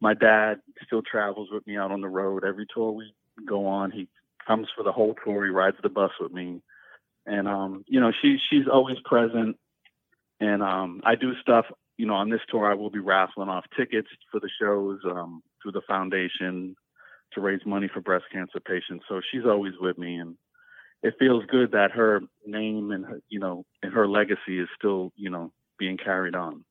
[0.00, 3.12] my dad still travels with me out on the road every tour we
[3.46, 3.90] go on.
[3.90, 4.08] He
[4.46, 5.44] comes for the whole tour.
[5.44, 6.62] He rides the bus with me,
[7.26, 9.56] and um, you know, she she's always present.
[10.40, 11.66] And um, I do stuff.
[11.98, 15.42] You know, on this tour, I will be raffling off tickets for the shows um,
[15.62, 16.74] through the foundation
[17.34, 19.04] to raise money for breast cancer patients.
[19.08, 20.36] So she's always with me, and
[21.02, 25.12] it feels good that her name and her, you know and her legacy is still
[25.16, 26.64] you know being carried on.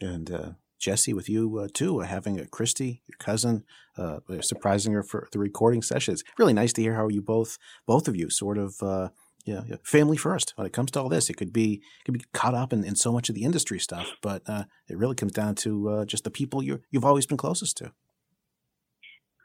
[0.00, 0.50] And uh,
[0.84, 3.64] Jessie, with you uh, too, uh, having a Christy, your cousin,
[3.96, 6.22] uh, surprising her for the recording sessions.
[6.38, 7.56] Really nice to hear how you both,
[7.86, 9.08] both of you, sort of, uh,
[9.46, 11.30] yeah, family first when it comes to all this.
[11.30, 14.12] It could be could be caught up in, in so much of the industry stuff,
[14.20, 17.38] but uh, it really comes down to uh, just the people you you've always been
[17.38, 17.92] closest to.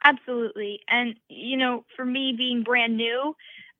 [0.04, 3.34] Absolutely, and you know, for me being brand new,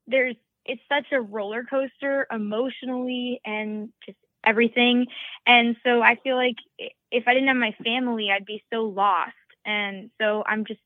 [0.08, 0.36] there's
[0.66, 5.08] it's such a roller coaster emotionally and just everything.
[5.46, 6.56] And so I feel like
[7.12, 9.34] if I didn't have my family, I'd be so lost.
[9.66, 10.80] And so I'm just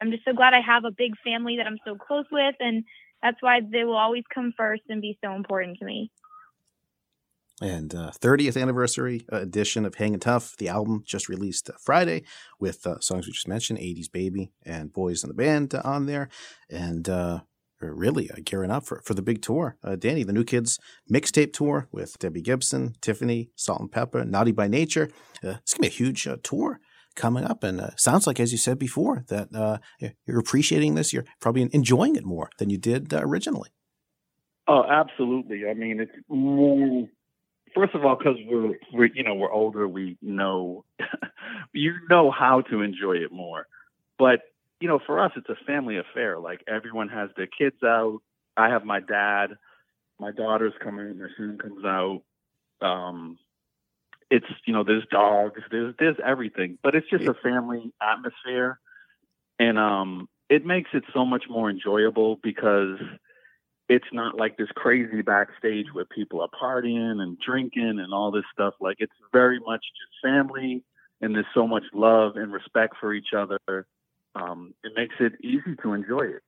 [0.00, 2.84] I'm just so glad I have a big family that I'm so close with and
[3.22, 6.10] that's why they will always come first and be so important to me.
[7.62, 12.22] And uh, 30th anniversary edition of Hanging Tough, the album just released Friday
[12.58, 16.30] with uh, songs we just mentioned, 80s Baby and Boys in the Band on there.
[16.70, 17.40] And uh,
[17.80, 19.76] really uh, gearing up for, for the big tour.
[19.82, 20.78] Uh, Danny, the New Kids
[21.10, 25.10] mixtape tour with Debbie Gibson, Tiffany, Salt-N-Pepa, Naughty by Nature.
[25.44, 26.80] Uh, it's going to be a huge uh, tour
[27.16, 27.64] coming up.
[27.64, 29.78] And uh, sounds like, as you said before, that uh,
[30.26, 31.12] you're appreciating this.
[31.12, 33.70] You're probably enjoying it more than you did uh, originally.
[34.68, 35.68] Oh, absolutely.
[35.68, 37.08] I mean, it's more.
[37.74, 40.84] First of all, because we're we're you know we're older, we know
[41.72, 43.66] you know how to enjoy it more.
[44.18, 44.40] But
[44.80, 46.38] you know, for us, it's a family affair.
[46.38, 48.20] Like everyone has their kids out.
[48.56, 49.50] I have my dad.
[50.18, 51.18] My daughter's coming.
[51.18, 52.22] My son comes out.
[52.80, 53.38] Um,
[54.30, 55.60] it's you know, there's dogs.
[55.70, 56.78] There's there's everything.
[56.82, 58.78] But it's just a family atmosphere,
[59.58, 62.98] and um, it makes it so much more enjoyable because
[63.88, 68.44] it's not like this crazy backstage where people are partying and drinking and all this
[68.52, 68.74] stuff.
[68.80, 70.84] Like it's very much just family,
[71.20, 73.58] and there's so much love and respect for each other.
[74.34, 76.42] Um, it makes it easy to enjoy it.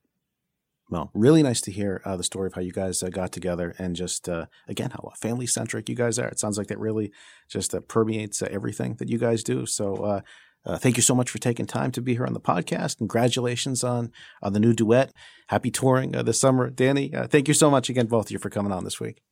[0.91, 3.75] Well, really nice to hear uh, the story of how you guys uh, got together
[3.79, 6.29] and just, uh, again, how family centric you guys are.
[6.29, 7.13] It sounds like that really
[7.49, 9.65] just uh, permeates uh, everything that you guys do.
[9.65, 10.21] So, uh,
[10.65, 12.99] uh, thank you so much for taking time to be here on the podcast.
[12.99, 14.13] Congratulations on
[14.43, 15.13] on the new duet.
[15.49, 17.13] Happy touring uh, this summer, Danny.
[17.15, 19.23] Uh, thank you so much again, both of you, for coming on this week.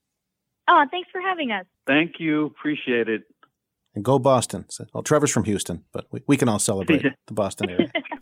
[0.69, 1.67] Oh, thanks for having us.
[1.87, 2.47] Thank you.
[2.47, 3.23] Appreciate it.
[3.95, 4.67] And go Boston.
[4.69, 7.91] So, well, Trevor's from Houston, but we, we can all celebrate the Boston area.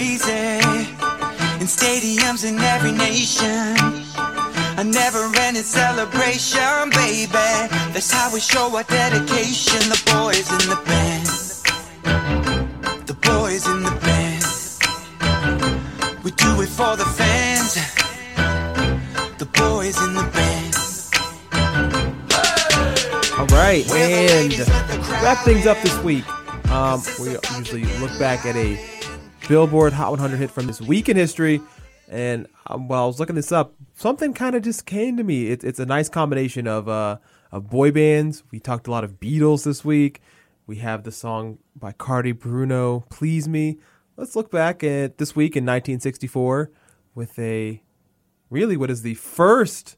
[0.00, 0.56] crazy
[1.60, 3.76] in stadiums in every nation.
[4.78, 7.50] A never ending celebration, baby.
[7.92, 9.80] That's how we show our dedication.
[9.92, 11.26] The boys in the band.
[13.06, 14.44] The boys in the band.
[16.24, 17.74] We do it for the fans.
[19.36, 20.76] The boys in the band.
[23.38, 24.58] All right, and
[25.22, 26.24] wrap things up this week.
[26.70, 28.99] Um, we usually look back at a
[29.50, 31.60] Billboard Hot 100 hit from this week in history,
[32.08, 35.48] and um, while I was looking this up, something kind of just came to me.
[35.48, 37.16] It, it's a nice combination of uh,
[37.50, 38.44] of boy bands.
[38.52, 40.20] We talked a lot of Beatles this week.
[40.68, 43.78] We have the song by Cardi Bruno, "Please Me."
[44.16, 46.70] Let's look back at this week in 1964
[47.16, 47.82] with a
[48.50, 49.96] really what is the first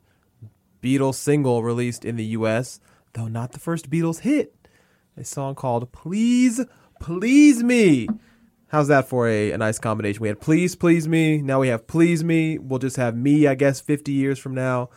[0.83, 2.81] Beatles single released in the U.S.,
[3.13, 4.55] though not the first Beatles hit.
[5.15, 6.65] A song called Please,
[7.01, 8.09] Please Me.
[8.73, 10.23] How's that for a, a nice combination?
[10.23, 11.43] We had Please, Please Me.
[11.43, 12.57] Now we have Please Me.
[12.57, 14.89] We'll just have me, I guess, 50 years from now.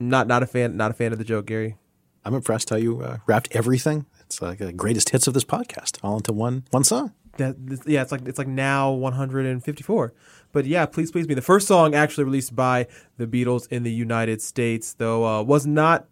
[0.00, 1.76] Not not a fan not a fan of the joke, Gary.
[2.24, 4.06] I'm impressed how you uh, wrapped everything.
[4.22, 7.12] It's like the greatest hits of this podcast all into one one song.
[7.36, 7.54] That
[7.86, 10.12] yeah, it's like it's like now 154.
[10.50, 11.34] But yeah, please please me.
[11.34, 15.66] The first song actually released by the Beatles in the United States, though uh, was
[15.66, 16.08] not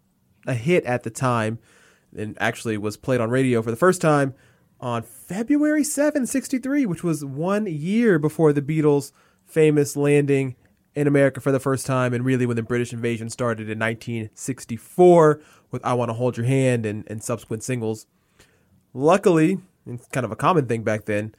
[0.47, 1.59] a hit at the time,
[2.15, 4.33] and actually was played on radio for the first time
[4.83, 9.13] on February 7, 63, which was one year before the Beatles'
[9.45, 10.57] famous landing
[10.93, 15.39] in America for the first time, and really when the British invasion started in 1964
[15.71, 18.07] with I Want to Hold Your Hand and, and subsequent singles.
[18.93, 21.33] Luckily, it's kind of a common thing back then,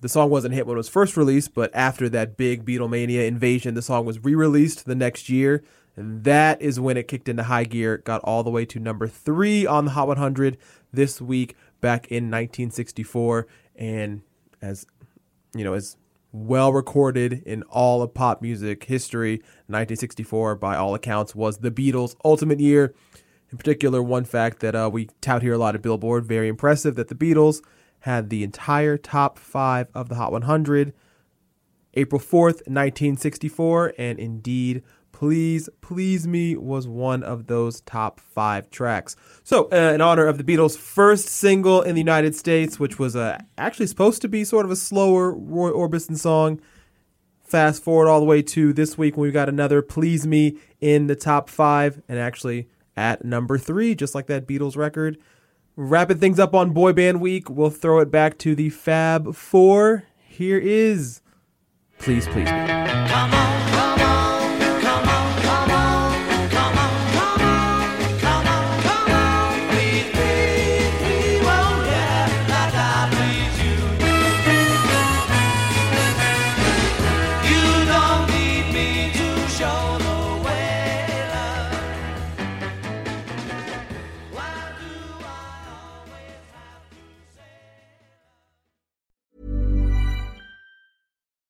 [0.00, 3.74] the song wasn't hit when it was first released, but after that big Beatlemania invasion,
[3.74, 5.64] the song was re released the next year.
[5.96, 9.08] And that is when it kicked into high gear, got all the way to number
[9.08, 10.58] three on the Hot 100
[10.92, 11.56] this week
[11.86, 13.46] back in 1964.
[13.76, 14.22] And
[14.60, 14.86] as
[15.54, 15.96] you know, as
[16.32, 19.36] well recorded in all of pop music history,
[19.68, 22.92] 1964, by all accounts, was the Beatles' ultimate year.
[23.52, 26.96] In particular, one fact that uh, we tout here a lot at Billboard, very impressive,
[26.96, 27.62] that the Beatles
[28.00, 30.92] had the entire top five of the Hot 100
[31.94, 34.82] April 4th, 1964, and indeed,
[35.16, 39.16] Please Please Me was one of those top five tracks.
[39.44, 43.16] So, uh, in honor of the Beatles' first single in the United States, which was
[43.16, 46.60] uh, actually supposed to be sort of a slower Roy Orbison song,
[47.42, 51.06] fast forward all the way to this week when we got another Please Me in
[51.06, 55.16] the top five, and actually at number three, just like that Beatles record.
[55.76, 60.04] Wrapping things up on Boy Band Week, we'll throw it back to the Fab Four.
[60.26, 61.22] Here is
[61.98, 63.55] Please Please Me.